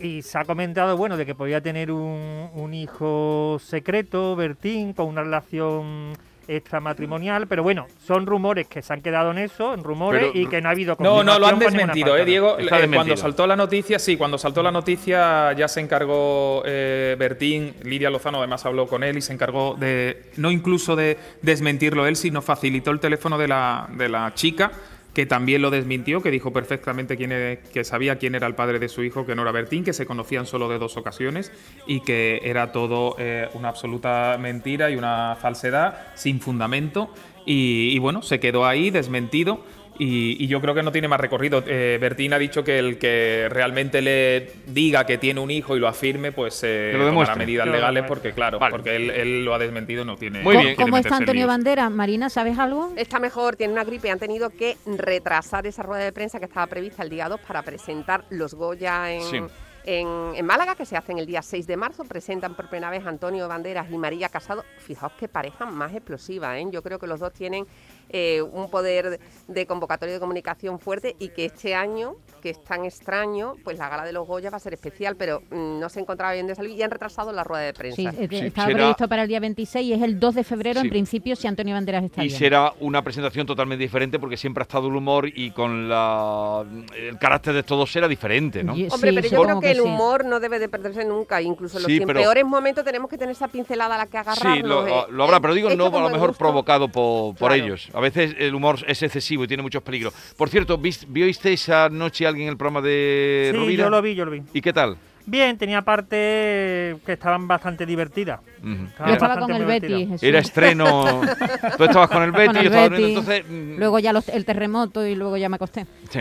y 0.00 0.22
se 0.22 0.38
ha 0.38 0.44
comentado, 0.44 0.96
bueno, 0.96 1.16
de 1.16 1.26
que 1.26 1.34
podía 1.34 1.60
tener 1.60 1.90
un, 1.90 2.50
un 2.54 2.74
hijo 2.74 3.58
secreto, 3.62 4.36
Bertín, 4.36 4.92
con 4.92 5.06
una 5.06 5.22
relación 5.22 6.12
extramatrimonial, 6.46 7.46
pero 7.46 7.62
bueno, 7.62 7.86
son 8.06 8.26
rumores 8.26 8.66
que 8.66 8.82
se 8.82 8.92
han 8.92 9.00
quedado 9.00 9.30
en 9.30 9.38
eso, 9.38 9.74
en 9.74 9.82
rumores, 9.82 10.28
Pero- 10.32 10.38
y 10.38 10.46
que 10.46 10.60
no 10.60 10.68
ha 10.68 10.72
habido 10.72 10.96
No, 11.00 11.22
no, 11.24 11.38
lo 11.38 11.46
han 11.46 11.58
desmentido. 11.58 12.16
¿eh, 12.16 12.24
Diego? 12.24 12.58
Eh, 12.58 12.68
cuando 12.92 13.16
saltó 13.16 13.46
la 13.46 13.56
noticia, 13.56 13.98
sí, 13.98 14.16
cuando 14.16 14.38
saltó 14.38 14.62
la 14.62 14.70
noticia 14.70 15.52
ya 15.54 15.68
se 15.68 15.80
encargó 15.80 16.62
eh, 16.66 17.16
Bertín, 17.18 17.74
Lidia 17.82 18.10
Lozano 18.10 18.38
además 18.38 18.64
habló 18.66 18.86
con 18.86 19.02
él 19.02 19.16
y 19.16 19.22
se 19.22 19.32
encargó 19.32 19.74
de, 19.74 20.30
no 20.36 20.50
incluso 20.50 20.96
de 20.96 21.16
desmentirlo 21.42 22.06
él, 22.06 22.16
sino 22.16 22.42
facilitó 22.42 22.90
el 22.90 23.00
teléfono 23.00 23.38
de 23.38 23.48
la, 23.48 23.88
de 23.92 24.08
la 24.08 24.32
chica, 24.34 24.70
que 25.14 25.26
también 25.26 25.62
lo 25.62 25.70
desmintió, 25.70 26.20
que 26.20 26.30
dijo 26.30 26.52
perfectamente 26.52 27.16
quién 27.16 27.60
que 27.72 27.84
sabía 27.84 28.18
quién 28.18 28.34
era 28.34 28.46
el 28.46 28.54
padre 28.54 28.78
de 28.78 28.88
su 28.88 29.02
hijo, 29.04 29.24
que 29.24 29.34
no 29.34 29.42
era 29.42 29.52
Bertín, 29.52 29.84
que 29.84 29.92
se 29.92 30.06
conocían 30.06 30.44
solo 30.44 30.68
de 30.68 30.78
dos 30.78 30.96
ocasiones 30.96 31.52
y 31.86 32.00
que 32.00 32.40
era 32.42 32.72
todo 32.72 33.14
eh, 33.18 33.48
una 33.54 33.68
absoluta 33.68 34.36
mentira 34.38 34.90
y 34.90 34.96
una 34.96 35.36
falsedad 35.40 35.98
sin 36.14 36.40
fundamento. 36.40 37.10
Y, 37.46 37.90
y 37.92 37.98
bueno, 38.00 38.22
se 38.22 38.40
quedó 38.40 38.66
ahí 38.66 38.90
desmentido. 38.90 39.64
Y, 39.98 40.42
y 40.42 40.48
yo 40.48 40.60
creo 40.60 40.74
que 40.74 40.82
no 40.82 40.90
tiene 40.90 41.06
más 41.06 41.20
recorrido. 41.20 41.62
Eh, 41.66 41.98
Bertín 42.00 42.32
ha 42.32 42.38
dicho 42.38 42.64
que 42.64 42.78
el 42.80 42.98
que 42.98 43.46
realmente 43.48 44.02
le 44.02 44.50
diga 44.66 45.06
que 45.06 45.18
tiene 45.18 45.38
un 45.40 45.50
hijo 45.52 45.76
y 45.76 45.80
lo 45.80 45.86
afirme, 45.86 46.32
pues 46.32 46.60
eh, 46.64 46.92
lo 46.96 47.06
tomará 47.06 47.36
medidas 47.36 47.68
legales, 47.68 48.04
porque 48.08 48.32
claro, 48.32 48.58
Vale. 48.58 48.72
porque 48.72 48.96
él, 48.96 49.10
él 49.10 49.44
lo 49.44 49.54
ha 49.54 49.58
desmentido, 49.58 50.04
no 50.04 50.16
tiene. 50.16 50.42
Muy 50.42 50.56
bien. 50.56 50.74
¿Cómo 50.74 50.96
está 50.96 51.16
Antonio. 51.16 51.46
Bandera? 51.46 51.88
Marina, 51.90 52.28
¿sabes 52.28 52.58
algo? 52.58 52.92
Está 52.96 53.20
mejor, 53.20 53.54
tiene 53.56 53.72
una 53.72 53.84
gripe 53.84 54.10
han 54.10 54.18
tenido 54.18 54.50
que 54.50 54.76
retrasar 54.84 55.66
esa 55.66 55.82
rueda 55.82 56.04
de 56.04 56.12
prensa 56.12 56.38
que 56.38 56.46
estaba 56.46 56.66
prevista 56.66 57.02
el 57.02 57.10
día 57.10 57.28
2 57.28 57.40
para 57.46 57.62
presentar 57.62 58.24
los 58.30 58.54
Goya 58.54 59.12
en, 59.12 59.22
Sí. 59.22 59.38
en, 59.84 60.08
en 60.34 60.46
Málaga, 60.46 60.74
que 60.74 60.86
se 60.86 60.96
hacen 60.96 61.18
el 61.18 61.26
día 61.26 61.42
6 61.42 61.66
de 61.66 61.76
marzo. 61.76 62.04
Presentan 62.04 62.54
por 62.54 62.68
primera 62.68 62.90
vez 62.90 63.06
Antonio 63.06 63.46
Banderas 63.46 63.90
y 63.90 63.96
María 63.98 64.28
Casado. 64.28 64.64
Fijaos 64.78 65.12
qué 65.18 65.28
pareja 65.28 65.66
más 65.66 65.92
explosiva, 65.94 66.58
¿eh? 66.58 66.66
Yo 66.70 66.82
creo 66.82 66.98
que 66.98 67.06
los 67.06 67.20
dos 67.20 67.32
tienen 67.32 67.66
eh, 68.10 68.42
un 68.42 68.70
poder 68.70 69.18
de 69.48 69.66
convocatoria 69.66 70.14
de 70.14 70.20
comunicación 70.20 70.78
fuerte 70.78 71.16
y 71.18 71.28
que 71.30 71.46
este 71.46 71.74
año, 71.74 72.14
que 72.42 72.50
es 72.50 72.62
tan 72.64 72.84
extraño, 72.84 73.54
pues 73.64 73.78
la 73.78 73.88
gala 73.88 74.04
de 74.04 74.12
los 74.12 74.26
Goya 74.26 74.50
va 74.50 74.56
a 74.56 74.60
ser 74.60 74.74
especial, 74.74 75.16
pero 75.16 75.42
mm, 75.50 75.80
no 75.80 75.88
se 75.88 76.00
encontraba 76.00 76.32
bien 76.32 76.46
de 76.46 76.54
salir 76.54 76.72
y 76.76 76.82
han 76.82 76.90
retrasado 76.90 77.32
la 77.32 77.44
rueda 77.44 77.62
de 77.64 77.72
prensa. 77.74 77.96
Sí, 77.96 78.06
eh, 78.06 78.28
Sí, 78.30 78.36
estaba 78.38 78.66
será- 78.68 78.78
previsto 78.78 79.08
para 79.08 79.22
el 79.22 79.28
día 79.28 79.40
26 79.40 79.86
y 79.86 79.92
es 79.92 80.02
el 80.02 80.18
2 80.20 80.34
de 80.34 80.44
febrero, 80.44 80.80
Sí. 80.80 80.86
en 80.86 80.90
principio, 80.90 81.36
si 81.36 81.46
Antonio 81.46 81.74
Banderas 81.74 82.04
está 82.04 82.22
Y 82.24 82.28
bien. 82.28 82.38
será 82.38 82.72
una 82.80 83.02
presentación 83.02 83.46
totalmente 83.46 83.82
diferente 83.82 84.18
porque 84.18 84.36
siempre 84.36 84.62
ha 84.62 84.64
estado 84.64 84.88
el 84.88 84.96
humor 84.96 85.28
y 85.28 85.50
con 85.50 85.88
la, 85.88 86.64
el 86.96 87.18
carácter 87.18 87.54
de 87.54 87.62
todos 87.62 87.94
era 87.96 88.08
diferente, 88.08 88.62
¿no? 88.62 88.76
Y- 88.76 88.88
Hombre, 88.90 89.10
sí, 89.10 89.16
pero 89.16 89.28
yo 89.28 89.42
creo 89.42 89.60
que, 89.60 89.70
el 89.70 89.76
sí. 89.78 89.82
humor 89.82 90.24
no 90.24 90.40
debe 90.40 90.58
de 90.58 90.68
perderse 90.68 91.04
nunca, 91.04 91.40
incluso 91.42 91.78
en 91.78 91.82
los 91.84 92.06
pero- 92.06 92.20
peores 92.20 92.44
momentos 92.44 92.84
tenemos 92.84 93.10
que 93.10 93.18
tener 93.18 93.32
esa 93.32 93.48
pincelada 93.48 93.94
a 93.94 93.98
la 93.98 94.06
que 94.06 94.18
agarrarnos. 94.18 94.56
Sí, 94.56 94.62
lo, 94.62 94.86
eh. 94.86 95.06
lo 95.10 95.24
habrá, 95.24 95.40
pero 95.40 95.54
digo, 95.54 95.70
no 95.74 95.86
a 95.86 95.90
lo 96.00 96.10
mejor 96.10 96.28
gusto- 96.30 96.38
provocado 96.38 96.88
por, 96.88 97.34
por 97.36 97.50
Claro. 97.50 97.54
ellos. 97.64 97.88
A 97.94 98.00
veces 98.00 98.34
el 98.38 98.54
humor 98.54 98.78
es 98.86 99.02
excesivo 99.02 99.44
y 99.44 99.46
tiene 99.48 99.62
muchos 99.62 99.82
peligros. 99.82 100.12
Por 100.36 100.48
cierto, 100.48 100.76
¿vis- 100.78 101.06
¿visteis 101.08 101.68
anoche 101.68 102.26
alguien 102.26 102.48
el 102.48 102.56
programa 102.56 102.80
de 102.80 103.50
Sí, 103.52 103.56
Rovira? 103.58 103.84
yo 103.84 103.90
lo 103.90 104.02
vi, 104.02 104.14
yo 104.14 104.24
lo 104.24 104.30
vi. 104.32 104.42
¿Y 104.52 104.60
qué 104.60 104.72
tal? 104.72 104.96
Bien, 105.26 105.56
tenía 105.56 105.80
partes 105.80 106.96
que 107.06 107.12
estaban 107.12 107.48
bastante 107.48 107.86
divertidas. 107.86 108.40
Yo 108.62 109.12
estaba 109.12 109.38
con 109.38 109.52
el. 109.52 109.64
Betty. 109.64 110.06
Jesús. 110.06 110.22
Era 110.22 110.38
estreno. 110.40 111.22
Tú 111.78 111.84
estabas 111.84 112.10
con 112.10 112.22
el 112.22 112.30
Betty, 112.32 112.46
Con 112.46 112.56
yo 112.56 112.62
estaba 112.62 112.88
Betty. 112.90 113.02
durmiendo, 113.02 113.20
entonces. 113.32 113.44
mm, 113.48 113.78
Luego 113.78 113.98
ya 114.00 114.12
los- 114.12 114.28
el 114.28 114.44
terremoto 114.44 115.06
y 115.06 115.14
luego 115.14 115.36
ya 115.38 115.48
me 115.48 115.56
acosté. 115.56 115.86
sí. 116.10 116.18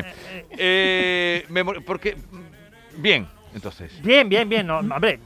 Eh, 0.52 1.46
me 1.50 1.64
mor- 1.64 1.84
porque. 1.84 2.16
Bien, 2.98 3.28
entonces. 3.54 3.92
Bien, 4.04 4.30
bien, 4.30 4.48
bien. 4.48 4.68
No, 4.68 4.80
hombre, 4.80 5.14
eh, 5.14 5.20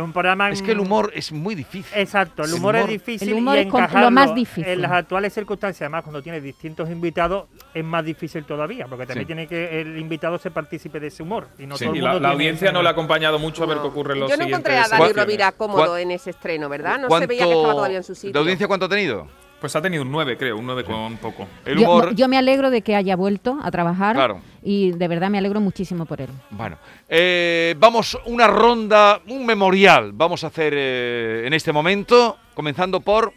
un 0.00 0.12
programa... 0.12 0.50
Es 0.50 0.62
que 0.62 0.72
el 0.72 0.80
humor 0.80 1.10
es 1.14 1.32
muy 1.32 1.54
difícil. 1.54 1.90
Exacto, 1.98 2.42
el 2.44 2.50
El 2.50 2.54
humor, 2.56 2.76
es 2.76 2.86
difícil 2.88 3.28
El 3.28 3.34
humor 3.34 3.56
y 3.56 3.60
es 3.60 3.92
lo 3.94 4.10
más 4.10 4.34
difícil. 4.34 4.64
En 4.72 4.82
las 4.82 4.92
actuales 4.92 5.32
circunstancias, 5.32 5.82
además, 5.82 6.02
cuando 6.02 6.22
tienes 6.22 6.42
distintos 6.42 6.90
invitados, 6.90 7.46
es 7.74 7.84
más 7.84 8.04
difícil 8.04 8.44
todavía, 8.44 8.86
porque 8.86 9.06
también 9.06 9.24
Sí. 9.24 9.26
tiene 9.26 9.46
que 9.46 9.80
el 9.80 9.98
invitado 9.98 10.38
se 10.38 10.50
participe 10.50 11.00
de 11.00 11.08
ese 11.08 11.22
humor. 11.22 11.48
Y 11.58 11.66
no 11.66 11.76
Sí. 11.76 11.84
todo 11.84 11.94
el 11.94 11.98
Y 11.98 12.02
la, 12.02 12.12
mundo 12.12 12.28
la 12.28 12.34
audiencia 12.34 12.72
no 12.72 12.82
le 12.82 12.88
ha 12.88 12.92
acompañado 12.92 13.38
mucho 13.38 13.64
a 13.64 13.66
ver 13.66 13.78
qué 13.78 13.86
ocurre 13.86 14.14
en 14.14 14.20
los 14.20 14.30
Yo 14.30 14.36
no 14.36 14.44
encontré 14.44 14.76
a 14.78 14.88
Dani. 14.88 15.12
Rovira 15.12 15.52
cómodo 15.52 15.86
¿Cuán- 15.86 16.00
en 16.00 16.10
ese 16.12 16.30
estreno, 16.30 16.68
¿verdad? 16.68 16.98
No 17.00 17.08
se 17.18 17.26
veía 17.26 17.44
que 17.44 17.52
estaba 17.52 17.72
todavía 17.74 17.98
en 17.98 18.04
su 18.04 18.14
sitio. 18.14 18.32
¿De 18.32 18.38
audiencia 18.38 18.66
cuánto 18.68 18.86
ha 18.86 18.88
tenido? 18.88 19.26
Pues 19.60 19.74
ha 19.74 19.82
tenido 19.82 20.02
un 20.04 20.12
9, 20.12 20.36
creo, 20.38 20.56
un 20.56 20.66
9 20.66 20.84
con 20.84 21.16
poco. 21.16 21.46
El 21.64 21.78
Yo, 21.78 21.90
humor... 21.90 22.14
yo 22.14 22.28
me 22.28 22.38
alegro 22.38 22.70
de 22.70 22.82
que 22.82 22.94
haya 22.94 23.16
vuelto 23.16 23.58
a 23.62 23.70
trabajar 23.72 24.14
Claro. 24.14 24.40
y 24.62 24.92
de 24.92 25.08
verdad 25.08 25.30
me 25.30 25.38
alegro 25.38 25.60
muchísimo 25.60 26.06
por 26.06 26.20
él. 26.20 26.28
Bueno, 26.50 26.76
eh, 27.08 27.74
vamos 27.78 28.16
una 28.26 28.46
ronda, 28.46 29.20
un 29.26 29.44
memorial. 29.44 30.12
Vamos 30.12 30.44
a 30.44 30.48
hacer 30.48 30.74
eh, 30.76 31.42
en 31.46 31.54
este 31.54 31.72
momento, 31.72 32.36
comenzando 32.54 33.00
por... 33.00 33.32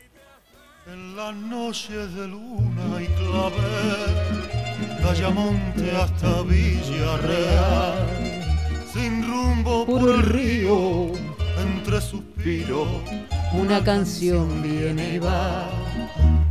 En 0.85 1.15
las 1.15 1.33
noches 1.35 2.13
de 2.15 2.27
luna 2.27 3.01
y 3.01 3.05
clavel, 3.05 5.09
Ayamonte 5.09 5.91
hasta 5.95 6.41
Villarreal, 6.43 8.07
sin 8.93 9.25
rumbo 9.27 9.85
por 9.85 10.09
el 10.09 10.21
río, 10.23 11.11
entre 11.57 12.01
suspiros, 12.01 12.87
Una 13.53 13.83
canción 13.83 14.63
viene 14.63 15.15
y 15.15 15.19
va. 15.19 15.67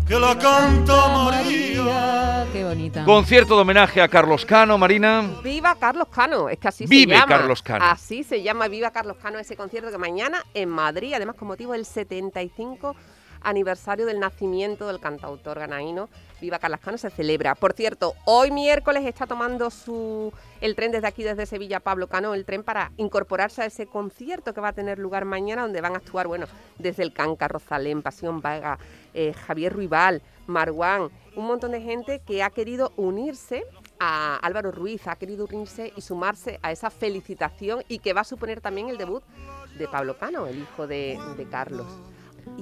que 0.07 0.19
la 0.19 0.37
canta 0.37 1.09
María. 1.25 2.47
Qué 2.53 2.63
bonita. 2.63 3.05
Concierto 3.05 3.55
de 3.57 3.63
homenaje 3.63 4.03
a 4.03 4.09
Carlos 4.09 4.45
Cano, 4.45 4.77
Marina. 4.77 5.25
Viva 5.43 5.75
Carlos 5.81 6.09
Cano, 6.09 6.51
es 6.51 6.59
que 6.59 6.69
así 6.69 6.85
Vive 6.87 7.15
se 7.15 7.21
llama. 7.21 7.37
Carlos 7.39 7.63
Cano. 7.63 7.85
Así 7.87 8.23
se 8.23 8.43
llama 8.43 8.69
Viva 8.69 8.91
Carlos 8.91 9.17
Cano 9.17 9.39
ese 9.39 9.57
concierto 9.57 9.91
que 9.91 9.97
mañana 9.97 10.45
en 10.53 10.69
Madrid, 10.69 11.15
además 11.15 11.37
con 11.37 11.49
motivo 11.49 11.73
del 11.73 11.87
75 11.87 12.95
aniversario 13.42 14.07
del 14.07 14.20
nacimiento 14.20 14.87
del 14.87 15.00
cantautor 15.00 15.59
ganaíno. 15.59 16.09
Viva 16.40 16.59
Carlos 16.59 16.81
Cano 16.81 16.98
se 16.98 17.11
celebra. 17.11 17.55
Por 17.55 17.74
cierto, 17.74 18.14
hoy 18.24 18.50
miércoles 18.50 19.05
está 19.05 19.26
tomando 19.26 19.70
su 19.70 20.33
el 20.61 20.74
tren 20.74 20.92
desde 20.92 21.07
aquí, 21.07 21.22
desde 21.22 21.46
Sevilla, 21.46 21.81
Pablo 21.81 22.07
Cano, 22.07 22.35
el 22.35 22.44
tren 22.44 22.62
para 22.62 22.92
incorporarse 22.96 23.62
a 23.62 23.66
ese 23.66 23.87
concierto 23.87 24.55
que 24.55 24.61
va 24.61 24.68
a 24.68 24.72
tener 24.72 24.98
lugar 24.98 25.24
mañana, 25.24 25.62
donde 25.62 25.81
van 25.81 25.94
a 25.94 25.98
actuar, 25.98 26.26
bueno, 26.26 26.46
desde 26.79 27.03
el 27.03 27.12
Canca, 27.12 27.48
Rosalén, 27.48 28.03
Pasión 28.03 28.40
Vaga, 28.40 28.79
eh, 29.14 29.33
Javier 29.33 29.72
Ruibal, 29.72 30.22
Marguán, 30.46 31.11
un 31.37 31.46
montón 31.46 31.72
de 31.72 31.81
gente 31.81 32.20
que 32.20 32.42
ha 32.42 32.50
querido 32.50 32.92
unirse 32.96 33.64
a 33.98 34.37
Álvaro 34.37 34.72
Ruiz, 34.72 35.07
ha 35.07 35.16
querido 35.16 35.44
unirse 35.44 35.92
y 35.96 36.00
sumarse 36.00 36.59
a 36.62 36.72
esa 36.72 36.90
felicitación 36.90 37.85
y 37.88 37.98
que 37.98 38.12
va 38.12 38.22
a 38.22 38.24
suponer 38.24 38.61
también 38.61 38.88
el 38.88 38.98
debut 38.98 39.22
de 39.79 39.88
Pablo 39.88 40.18
Cano, 40.18 40.46
el 40.46 40.59
hijo 40.59 40.87
de 40.87 41.46
Carlos. 41.50 41.87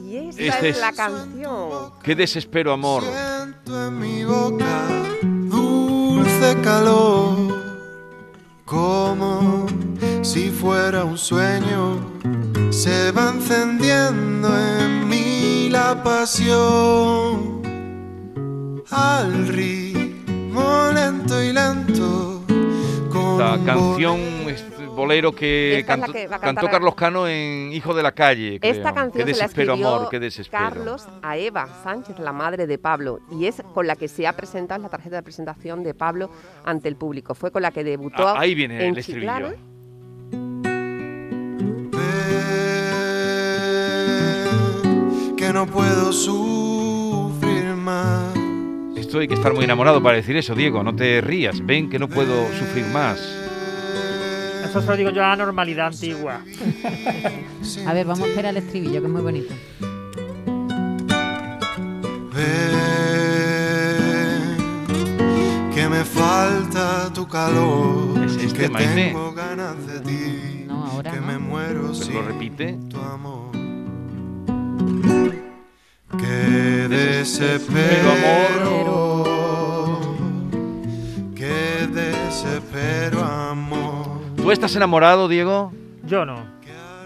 Y 0.05 0.17
esta 0.17 0.43
Este 0.43 0.69
es, 0.71 0.77
es- 0.77 0.81
la 0.81 0.93
canción. 0.93 1.93
Qué 2.03 2.15
desespero, 2.15 2.73
amor. 2.73 3.03
Siento 3.03 3.87
en 3.89 3.99
mi 3.99 4.25
boca 4.25 4.87
dulce 5.23 6.57
calor, 6.63 7.37
como 8.65 9.67
si 10.23 10.51
fuera 10.51 11.05
un 11.05 11.19
sueño. 11.19 11.99
Se 12.71 13.11
va 13.13 13.31
encendiendo 13.31 14.49
en 14.59 15.09
mí 15.09 15.69
la 15.71 16.03
pasión 16.03 17.63
al 18.91 19.49
ritmo 19.49 20.91
lento 20.95 21.43
y 21.43 21.53
lento. 21.53 22.43
con 23.11 23.41
Esta 23.41 23.59
canción, 23.65 24.19
este 24.49 24.68
bolero 24.99 25.33
que 25.33 25.85
cantó, 25.87 26.13
que 26.13 26.29
Carlos 26.71 26.95
Cano 26.95 27.27
en 27.27 27.73
Hijo 27.73 27.95
de 27.95 28.03
la 28.03 28.13
Calle. 28.13 28.59
creo. 28.61 28.73
Esta 28.73 28.93
canción 28.93 29.25
Qué 29.27 29.33
se 29.33 29.39
la 29.41 29.45
desespero, 29.47 29.73
escribió 29.73 29.95
amor, 29.95 30.09
qué 30.11 30.21
desespero. 30.21 30.63
Carlos 30.63 31.07
a 31.23 31.37
Eva 31.39 31.69
Sánchez, 31.83 32.19
la 32.19 32.33
madre 32.33 32.67
de 32.67 32.79
Pablo, 32.79 33.21
y 33.31 33.47
es 33.47 33.63
con 33.75 33.87
la 33.87 33.97
que 33.97 34.09
se 34.09 34.27
ha 34.27 34.35
presentado 34.35 34.77
en 34.77 34.83
la 34.83 34.89
tarjeta 34.89 35.17
de 35.17 35.23
presentación 35.23 35.83
de 35.83 35.95
Pablo 35.95 36.31
ante 36.65 36.89
el 36.89 36.97
público. 36.97 37.35
Fue 37.35 37.51
con 37.51 37.63
la 37.63 37.71
que 37.71 37.85
debutó 37.85 38.29
Ah, 38.29 38.41
ahí 38.41 38.55
viene 38.55 38.77
en 38.85 38.93
el 38.93 38.99
estribillo. 38.99 39.21
Chiclana. 39.21 39.55
Ven, 44.09 45.37
que 45.37 45.53
no 45.53 45.67
puedo 45.67 46.13
sufrir 46.13 47.65
más. 47.75 48.35
Esto 48.97 49.21
hay 49.21 49.29
que 49.29 49.35
estar 49.35 49.55
muy 49.55 49.65
enamorado 49.65 50.03
para 50.03 50.17
decir 50.17 50.37
eso, 50.37 50.55
Diego. 50.55 50.83
No 50.83 50.95
te 50.95 51.21
rías. 51.21 51.65
Ven 51.65 51.89
que 51.89 51.99
no 51.99 52.09
puedo 52.09 52.47
sufrir 52.59 52.85
más. 52.87 53.38
Eso 54.69 54.81
se 54.83 54.87
lo 54.87 54.97
digo 54.97 55.11
yo 55.11 55.25
a 55.25 55.29
la 55.29 55.37
normalidad 55.37 55.87
antigua. 55.89 56.41
A 57.87 57.93
ver, 57.95 58.07
vamos 58.07 58.27
a 58.27 58.31
esperar 58.31 58.51
el 58.57 58.63
estribillo, 58.65 59.01
que 59.01 59.07
es 59.07 59.13
muy 59.13 59.23
bonito. 59.23 59.55
Ven, 64.49 65.71
que 65.75 65.89
me 65.89 66.05
falta 66.05 67.11
tu 67.13 67.27
calor. 67.27 68.25
Es 68.25 68.37
este, 68.37 68.63
que 68.65 68.69
Maite. 68.69 68.95
tengo 68.95 69.33
ganas 69.33 69.87
de 69.87 70.01
ti. 70.01 70.65
No, 70.67 70.85
ahora 70.87 71.11
que 71.13 71.21
no. 71.21 71.27
me 71.27 71.39
muero 71.39 71.95
sin 71.95 72.15
lo 72.15 72.23
repite. 72.23 72.79
tu 72.91 72.99
amor. 72.99 73.49
Que 76.19 76.89
desespero, 76.89 78.13
Que 78.15 78.21
¿Tú 84.49 84.53
estás 84.53 84.75
enamorado, 84.77 85.29
Diego? 85.29 85.73
Yo 86.05 86.25
no. 86.25 86.58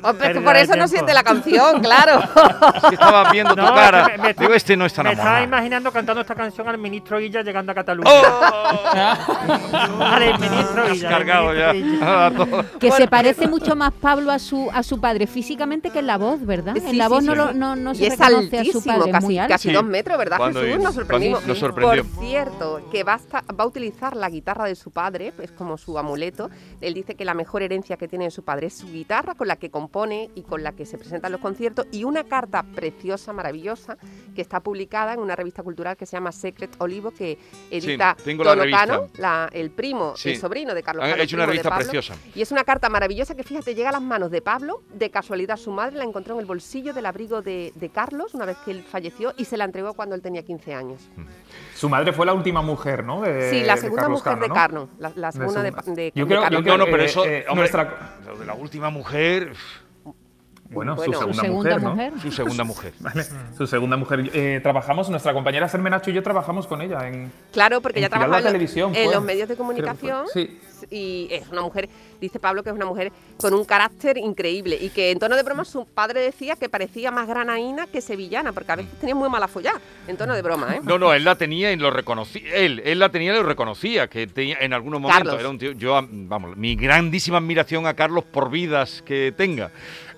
Oh, 0.02 0.12
pero 0.14 0.30
es 0.30 0.36
que 0.38 0.40
por 0.44 0.56
eso 0.56 0.76
no 0.76 0.88
siente 0.88 1.12
la 1.14 1.22
canción, 1.22 1.80
claro. 1.80 2.20
Es 2.76 2.82
que 2.88 2.94
estaba 2.94 3.30
viendo 3.30 3.54
tu 3.54 3.62
No, 3.62 3.74
cara. 3.74 4.08
me- 4.08 4.18
me 4.18 4.34
Digo, 4.34 4.54
este 4.54 4.76
no 4.76 4.86
está 4.86 5.02
Me 5.02 5.12
estaba 5.12 5.42
imaginando 5.42 5.92
cantando 5.92 6.20
esta 6.22 6.34
canción 6.34 6.68
al 6.68 6.78
ministro 6.78 7.20
Illa 7.20 7.42
llegando 7.42 7.72
a 7.72 7.74
Cataluña. 7.74 8.10
¡Oh! 8.10 8.92
Al 10.02 10.38
ministro 10.38 10.82
Has 10.84 10.96
Illa. 10.96 11.08
cargado 11.08 11.54
ya. 11.54 11.72
Que 11.72 12.88
Bueno, 12.88 12.96
se 12.96 13.08
parece 13.08 13.48
mucho 13.48 13.76
más 13.76 13.92
Pablo 13.92 14.30
a 14.32 14.38
su 14.38 14.70
a 14.72 14.82
su 14.82 15.00
padre 15.00 15.26
físicamente 15.26 15.90
que 15.90 16.00
en 16.00 16.06
la 16.06 16.18
voz, 16.18 16.44
¿verdad? 16.44 16.74
Sí, 16.74 16.82
en 16.90 16.98
la 16.98 17.06
sí, 17.06 17.10
voz 17.10 17.20
sí, 17.20 17.26
no, 17.26 17.32
sí. 17.32 17.38
lo- 17.38 17.52
no, 17.52 17.76
no 17.76 17.94
se 17.94 18.02
y 18.04 18.06
es 18.06 18.18
reconoce 18.18 18.58
a 18.60 18.64
su 18.64 18.84
padre, 18.84 19.10
casi, 19.12 19.26
muy 19.26 19.38
alto. 19.38 19.52
casi 19.54 19.68
Sí. 19.68 19.74
dos 19.74 19.84
metros, 19.84 20.18
¿verdad, 20.18 20.36
Cuando 20.38 20.60
Jesús? 20.60 20.74
hizo- 20.74 20.84
Nos 20.84 20.94
sorprendimos. 20.94 21.46
nos 21.46 21.58
sorprendió. 21.58 22.04
Por 22.04 22.24
cierto, 22.24 22.80
que 22.90 23.04
va 23.04 23.14
a, 23.14 23.16
esta- 23.16 23.44
va 23.58 23.64
a 23.64 23.66
utilizar 23.66 24.16
la 24.16 24.28
guitarra 24.28 24.64
de 24.64 24.74
su 24.74 24.90
padre, 24.90 25.32
es 25.40 25.52
como 25.52 25.76
su 25.78 25.98
amuleto. 25.98 26.50
Él 26.80 26.94
dice 26.94 27.14
que 27.14 27.24
la 27.24 27.34
mejor 27.34 27.62
herencia 27.62 27.96
que 27.96 28.08
tiene 28.08 28.24
de 28.26 28.30
su 28.30 28.42
padre 28.44 28.66
es 28.68 28.76
su 28.78 28.86
guitarra, 28.90 29.34
con 29.34 29.46
la 29.48 29.56
que 29.56 29.70
compone 29.70 29.91
y 30.34 30.42
con 30.42 30.62
la 30.62 30.72
que 30.72 30.86
se 30.86 30.96
presenta 30.96 31.28
en 31.28 31.32
los 31.32 31.40
conciertos, 31.40 31.86
y 31.92 32.04
una 32.04 32.24
carta 32.24 32.62
preciosa, 32.62 33.32
maravillosa, 33.32 33.98
que 34.34 34.40
está 34.40 34.60
publicada 34.60 35.12
en 35.12 35.20
una 35.20 35.36
revista 35.36 35.62
cultural 35.62 35.96
que 35.96 36.06
se 36.06 36.16
llama 36.16 36.32
Secret 36.32 36.70
Olivo, 36.78 37.10
que 37.10 37.38
edita 37.70 38.16
tengo 38.24 38.42
la 39.18 39.48
el 39.52 39.70
primo, 39.70 40.14
Sí. 40.16 40.30
el 40.30 40.38
sobrino 40.38 40.74
de 40.74 40.82
Carlos 40.82 41.04
Han 41.04 41.10
Cano, 41.10 41.22
hecho 41.22 41.36
una 41.36 41.42
de 41.44 41.46
revista 41.48 41.68
Pablo. 41.68 41.84
preciosa. 41.84 42.14
Y 42.34 42.40
es 42.42 42.50
una 42.50 42.64
carta 42.64 42.88
maravillosa 42.88 43.34
que, 43.34 43.42
fíjate, 43.44 43.74
llega 43.74 43.90
a 43.90 43.92
las 43.92 44.02
manos 44.02 44.30
de 44.30 44.40
Pablo. 44.40 44.82
De 44.94 45.10
casualidad, 45.10 45.56
su 45.58 45.70
madre 45.70 45.96
la 45.96 46.04
encontró 46.04 46.34
en 46.34 46.40
el 46.40 46.46
bolsillo 46.46 46.94
del 46.94 47.04
abrigo 47.06 47.42
de, 47.42 47.72
de 47.74 47.88
Carlos 47.90 48.34
una 48.34 48.46
vez 48.46 48.56
que 48.64 48.70
él 48.70 48.82
falleció 48.84 49.34
y 49.36 49.44
se 49.44 49.56
la 49.58 49.64
entregó 49.64 49.92
cuando 49.94 50.14
él 50.14 50.22
tenía 50.22 50.42
15 50.42 50.74
años. 50.74 51.02
Su 51.74 51.88
madre 51.90 52.12
fue 52.12 52.24
la 52.24 52.32
última 52.32 52.62
mujer, 52.62 53.04
¿no? 53.04 53.20
De- 53.20 53.50
sí, 53.50 53.62
la 53.62 53.74
de 53.74 53.80
segunda 53.82 54.02
Carlos 54.04 54.20
mujer 54.20 54.32
Cano, 54.32 54.42
de 54.42 54.48
¿no? 54.48 54.54
Carno. 54.54 54.88
La, 54.98 55.12
la 55.16 55.32
segunda 55.32 55.62
de, 55.62 55.70
de- 55.70 56.12
Yo 56.14 56.24
de 56.24 56.28
creo- 56.28 56.40
Carlos. 56.42 56.60
yo 56.60 56.62
creo 56.64 56.78
No, 56.78 56.84
no, 56.86 56.90
pero 56.90 57.02
eh, 57.02 57.06
eso, 57.06 57.24
eh, 57.24 57.44
hombre, 57.48 57.62
nuestra- 57.70 58.16
lo 58.26 58.38
de 58.38 58.46
la 58.46 58.54
última 58.54 58.90
mujer, 58.90 59.52
Bueno, 60.72 60.96
Bueno. 60.96 61.12
su 61.12 61.18
segunda, 61.18 61.34
Su 61.34 61.40
segunda 61.40 61.78
mujer, 61.78 61.82
¿no? 61.82 61.90
mujer. 61.90 62.12
su 62.20 62.30
segunda 62.32 62.64
mujer. 62.64 62.92
Vale, 63.00 63.24
su 63.56 63.66
segunda 63.66 63.96
mujer. 63.96 64.30
Eh, 64.34 64.60
trabajamos, 64.62 65.08
nuestra 65.10 65.32
compañera 65.32 65.68
Sermenacho 65.68 66.10
y 66.10 66.14
yo 66.14 66.22
trabajamos 66.22 66.66
con 66.66 66.80
ella 66.82 67.06
en... 67.08 67.30
Claro, 67.52 67.80
porque 67.80 67.98
En 68.00 68.02
ya 68.02 68.08
Giralda 68.08 68.26
trabaja 68.26 68.48
en, 68.48 68.52
Televisión 68.52 68.94
en 68.96 69.10
los 69.10 69.22
medios 69.22 69.48
de 69.48 69.56
comunicación 69.56 70.26
Sí. 70.32 70.58
y 70.90 71.28
es 71.30 71.48
una 71.48 71.62
mujer, 71.62 71.88
dice 72.20 72.38
Pablo 72.40 72.62
que 72.62 72.70
es 72.70 72.74
una 72.74 72.86
mujer 72.86 73.12
con 73.40 73.54
un 73.54 73.64
carácter 73.64 74.18
increíble 74.18 74.76
y 74.80 74.88
que 74.90 75.10
en 75.10 75.18
tono 75.18 75.36
de 75.36 75.42
broma 75.42 75.64
su 75.64 75.86
padre 75.86 76.20
decía 76.20 76.56
que 76.56 76.68
parecía 76.68 77.10
más 77.10 77.28
granaína 77.28 77.86
que 77.86 78.00
sevillana, 78.00 78.52
porque 78.52 78.72
a 78.72 78.76
veces 78.76 78.92
tenía 78.98 79.14
muy 79.14 79.28
mala 79.28 79.48
follá, 79.48 79.74
en 80.08 80.16
tono 80.16 80.34
de 80.34 80.42
broma, 80.42 80.76
¿eh? 80.76 80.80
No, 80.82 80.98
no, 80.98 81.12
él 81.12 81.24
la 81.24 81.36
tenía 81.36 81.70
y 81.72 81.76
lo 81.76 81.90
reconocía. 81.90 82.42
Él, 82.54 82.82
él 82.84 82.98
la 82.98 83.10
tenía 83.10 83.32
y 83.32 83.36
lo 83.36 83.42
reconocía, 83.42 84.08
que 84.08 84.26
tenía 84.26 84.56
en 84.60 84.72
algunos 84.72 85.00
momentos 85.00 85.22
Carlos. 85.24 85.40
era 85.40 85.48
un 85.48 85.58
tío. 85.58 85.72
Yo, 85.72 86.00
vamos, 86.10 86.56
mi 86.56 86.74
grandísima 86.76 87.38
admiración 87.38 87.86
a 87.86 87.94
Carlos 87.94 88.24
por 88.24 88.50
vidas 88.50 89.02
que 89.02 89.32
tenga. 89.36 89.70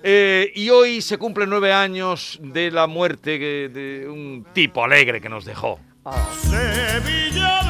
Eh, 0.07 0.51
y 0.53 0.69
hoy 0.69 1.01
se 1.01 1.17
cumplen 1.17 1.49
nueve 1.49 1.73
años 1.73 2.37
de 2.39 2.69
la 2.69 2.85
muerte 2.85 3.39
que- 3.39 3.69
de 3.73 4.07
un 4.07 4.45
tipo 4.53 4.83
alegre 4.83 5.19
que 5.19 5.29
nos 5.29 5.45
dejó. 5.45 5.79
Sevilla 6.43 7.61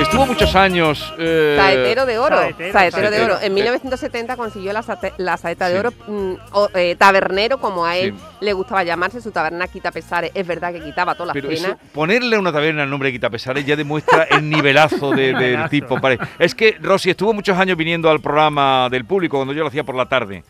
Estuvo 0.01 0.25
muchos 0.27 0.57
años. 0.57 1.13
eh, 1.19 1.57
Saetero 1.59 2.07
de 2.07 2.19
oro. 2.19 2.39
Saetero, 2.39 2.73
Saetero, 2.73 3.11
de 3.11 3.21
oro. 3.23 3.37
En 3.41 3.53
Eh. 3.53 3.55
1970 3.55 4.37
consiguió 4.37 4.73
la, 4.73 4.83
sate- 4.83 5.13
la 5.19 5.37
saeta 5.37 5.69
de 5.69 5.75
Sí. 5.75 5.79
oro. 5.81 5.93
mm, 6.09 6.33
o, 6.53 6.71
eh, 6.75 6.97
tabernero, 6.97 7.59
como 7.59 7.85
a 7.85 7.95
él 7.99 8.15
Sí. 8.17 8.25
le 8.41 8.53
gustaba 8.55 8.85
llamarse, 8.85 9.21
su 9.21 9.31
taberna 9.33 9.69
quita 9.69 9.93
pesares. 9.93 10.31
Es 10.35 10.47
verdad 10.47 10.73
que 10.73 10.81
quitaba 10.81 11.15
todas 11.15 11.37
las 11.37 11.45
penas. 11.45 11.61
eso, 11.61 11.77
ponerle 11.93 12.37
a 12.37 12.39
una 12.41 12.53
taberna 12.53 12.85
el 12.85 12.91
nombre 12.91 13.09
de 13.11 13.13
Quitapesares 13.13 13.67
ya 13.67 13.77
demuestra 13.77 14.23
el 14.31 14.49
nivelazo 14.49 15.11
de- 15.11 15.35
del 15.35 15.69
tipo. 15.69 16.01
pare- 16.01 16.19
Es 16.39 16.55
que 16.55 16.79
Rosy 16.81 17.11
estuvo 17.11 17.35
muchos 17.35 17.59
años 17.59 17.77
viniendo 17.77 18.09
al 18.11 18.21
programa 18.21 18.89
del 18.91 19.05
público 19.05 19.37
cuando 19.37 19.53
yo 19.53 19.61
lo 19.63 19.69
hacía 19.69 19.85
por 19.85 19.95
la 19.95 20.07
tarde 20.07 20.43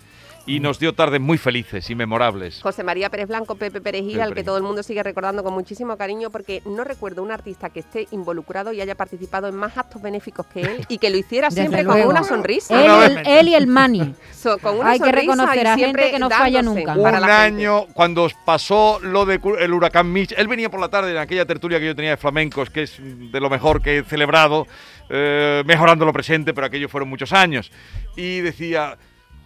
y 0.46 0.60
nos 0.60 0.78
dio 0.78 0.92
tardes 0.94 1.20
muy 1.20 1.38
felices 1.38 1.88
y 1.90 1.94
memorables. 1.94 2.60
José 2.62 2.82
María 2.82 3.10
Pérez 3.10 3.28
Blanco, 3.28 3.54
Pepe 3.54 3.80
Perejil, 3.80 4.12
Pepe 4.14 4.22
al 4.22 4.34
que 4.34 4.42
todo 4.42 4.56
el 4.56 4.62
mundo 4.62 4.82
sigue 4.82 5.02
recordando 5.02 5.44
con 5.44 5.54
muchísimo 5.54 5.96
cariño, 5.96 6.30
porque 6.30 6.62
no 6.66 6.82
recuerdo 6.84 7.22
un 7.22 7.30
artista 7.30 7.70
que 7.70 7.80
esté 7.80 8.08
involucrado 8.10 8.72
y 8.72 8.80
haya 8.80 8.94
participado 8.96 9.46
en 9.48 9.54
más 9.54 9.78
actos 9.78 10.02
benéficos 10.02 10.46
que 10.46 10.62
él 10.62 10.86
y 10.88 10.98
que 10.98 11.10
lo 11.10 11.16
hiciera 11.16 11.50
siempre 11.50 11.84
con 11.84 12.00
una 12.02 12.24
sonrisa. 12.24 12.82
Él, 12.84 12.90
Una 12.90 13.06
y 13.08 13.12
el, 13.12 13.26
él 13.26 13.48
y 13.48 13.54
el 13.54 13.66
Mani. 13.66 14.14
So- 14.32 14.58
con 14.58 14.78
una 14.80 14.90
Hay 14.90 14.98
que 14.98 15.04
sonrisa 15.06 15.20
reconocer 15.32 15.66
a 15.66 15.76
gente 15.76 16.10
que 16.10 16.18
no 16.18 16.28
falla 16.30 16.62
nunca. 16.62 16.92
Un 16.94 17.04
gente. 17.12 17.30
año, 17.30 17.86
cuando 17.92 18.28
pasó 18.44 18.98
lo 19.00 19.24
de 19.24 19.38
cu- 19.38 19.54
el 19.56 19.72
huracán 19.72 20.12
Mitch, 20.12 20.32
él 20.36 20.48
venía 20.48 20.68
por 20.70 20.80
la 20.80 20.88
tarde 20.88 21.12
en 21.12 21.18
aquella 21.18 21.46
tertulia 21.46 21.78
que 21.78 21.86
yo 21.86 21.94
tenía 21.94 22.10
de 22.12 22.16
flamencos, 22.16 22.68
que 22.70 22.82
es 22.82 22.96
de 23.00 23.40
lo 23.40 23.48
mejor 23.48 23.80
que 23.80 23.98
he 23.98 24.02
celebrado, 24.04 24.66
eh, 25.08 25.62
mejorando 25.66 26.04
lo 26.04 26.12
presente, 26.12 26.52
pero 26.52 26.66
aquellos 26.66 26.90
fueron 26.90 27.08
muchos 27.08 27.32
años. 27.32 27.70
Y 28.16 28.40
decía, 28.40 28.98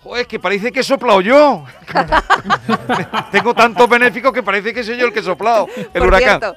joder, 0.07 0.23
es 0.23 0.29
que 0.29 0.39
parece 0.39 0.73
que 0.73 0.81
he 0.81 0.85
soplado 0.85 1.21
yo. 1.21 1.65
Tengo 3.33 3.55
tantos 3.55 3.89
benéficos 3.89 4.33
que 4.33 4.43
parece 4.43 4.73
que 4.73 4.83
soy 4.85 4.97
yo 4.97 5.07
el 5.07 5.13
que 5.13 5.21
he 5.21 5.23
soplado 5.23 5.67
el 5.77 5.87
Por 6.01 6.07
huracán. 6.09 6.41
cierto, 6.41 6.57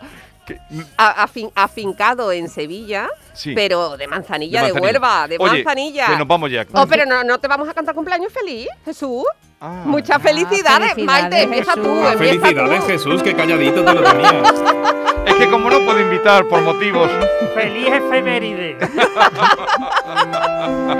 afin- 0.97 1.51
afincado 1.55 2.31
en 2.31 2.49
Sevilla, 2.49 3.07
Sí. 3.33 3.53
pero 3.55 3.95
de 3.97 4.07
manzanilla, 4.07 4.61
De 4.61 4.67
de, 4.67 4.73
manzanilla. 4.73 4.99
Huelva, 4.99 5.27
de 5.27 5.37
Oye, 5.39 5.63
manzanilla. 5.63 6.07
que 6.07 6.17
nos 6.17 6.27
vamos 6.27 6.51
ya. 6.51 6.65
Oh, 6.73 6.85
pero 6.87 7.05
no, 7.05 7.23
no 7.23 7.39
te 7.39 7.47
vamos 7.47 7.67
a 7.69 7.73
cantar 7.73 7.95
cumpleaños 7.95 8.31
feliz, 8.33 8.67
Jesús. 8.85 9.23
Ah. 9.61 9.81
Muchas 9.85 10.21
felicidades, 10.21 10.93
felicidades, 10.93 11.05
Maite. 11.23 11.41
Empieza 11.43 11.73
tú, 11.73 11.81
Ah, 12.01 12.13
empieza 12.13 12.39
Felicidades, 12.45 12.79
tú. 12.81 12.87
Jesús, 12.87 13.23
que 13.23 13.35
calladito 13.35 13.83
te 13.83 13.93
lo 13.93 14.01
tenías. 14.03 14.53
Es 15.25 15.35
que 15.35 15.49
como 15.49 15.69
no 15.69 15.79
puedo 15.85 15.99
invitar 15.99 16.45
por 16.47 16.61
motivos... 16.61 17.09
Feliz 17.53 17.87
efeméride. 17.87 18.77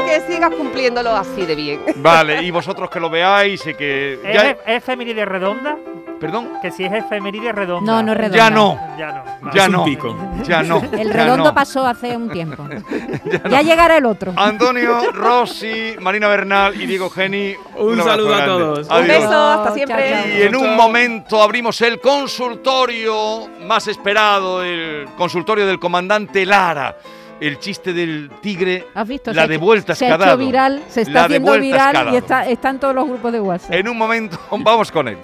Que 0.06 0.22
sigas 0.28 0.52
cumpliéndolo 0.54 1.12
así 1.16 1.46
de 1.46 1.56
bien. 1.56 1.82
Vale, 1.98 2.44
y 2.44 2.52
vosotros 2.52 2.90
que 2.90 3.00
lo 3.00 3.10
veáis 3.10 3.66
y 3.66 3.74
que... 3.74 4.14
¿Es, 4.24 4.34
Ya, 4.34 4.50
es 4.52 4.58
efeméride 4.66 5.26
redonda? 5.26 5.78
Perdón, 6.20 6.50
Que 6.62 6.72
si 6.72 6.84
es 6.86 6.92
efeméride 6.94 7.52
redonda. 7.52 7.92
No, 7.92 8.04
no 8.04 8.12
es 8.12 8.18
redonda. 8.18 8.38
ya 8.38 8.50
no, 8.50 8.80
Ya 8.98 9.12
no. 9.12 9.24
vale. 9.42 9.58
ya 9.58 9.68
no, 9.70 9.84
pico. 9.86 10.16
ya 10.44 10.64
no. 10.64 10.82
El 10.92 11.10
redondo 11.12 11.46
no. 11.46 11.54
pasó 11.54 11.86
hace 11.88 12.16
un 12.18 12.30
tiempo. 12.30 12.68
ya, 13.50 13.62
llegará 13.62 13.98
el 13.98 14.06
otro. 14.06 14.34
Antonio, 14.36 15.12
Rossi, 15.12 15.96
Marina 16.00 16.28
Bernal 16.28 16.80
y 16.80 16.86
Diego 16.86 17.10
Geni. 17.10 17.54
Un 17.78 18.02
saludo 18.04 18.34
a 18.34 18.38
grande. 18.38 18.46
todos. 18.54 18.90
Un 18.90 19.08
beso, 19.08 19.48
hasta 19.50 19.74
siempre. 19.74 20.10
chao, 20.12 20.28
Y 20.38 20.42
en 20.44 20.56
un 20.56 20.76
momento 20.76 21.42
abrimos 21.42 21.80
el 21.82 22.00
consultorio 22.00 23.48
más 23.66 23.88
esperado, 23.88 24.64
el 24.64 25.06
consultorio 25.18 25.66
del 25.66 25.80
comandante 25.80 26.46
Lara. 26.46 26.96
El 27.40 27.58
chiste 27.58 27.94
del 27.94 28.30
tigre, 28.42 28.88
¿Has 28.94 29.08
visto? 29.08 29.32
la 29.32 29.44
Se 29.44 29.48
de 29.48 29.58
vueltas 29.58 29.98
Se 29.98 30.06
que 30.08 30.12
ha 30.12 30.16
ha 30.16 30.26
hecho 30.28 30.38
viral, 30.38 30.84
se 30.90 31.02
está 31.04 31.14
La 31.14 31.20
de 31.22 31.26
haciendo 31.38 31.52
vueltas 31.52 31.70
que 31.72 31.82
ha 31.82 31.88
viral 31.92 32.02
y 32.02 32.06
dado. 32.06 32.18
está, 32.18 32.46
está 32.50 32.70
en 32.72 32.80
todos 32.80 32.96
los 32.96 33.08
grupos 33.08 33.32
de 33.32 33.40
WhatsApp. 33.40 33.72
En 33.76 33.88
un 33.88 33.98
momento, 33.98 34.38
vamos 34.52 34.92
con 34.92 35.08
él. 35.08 35.18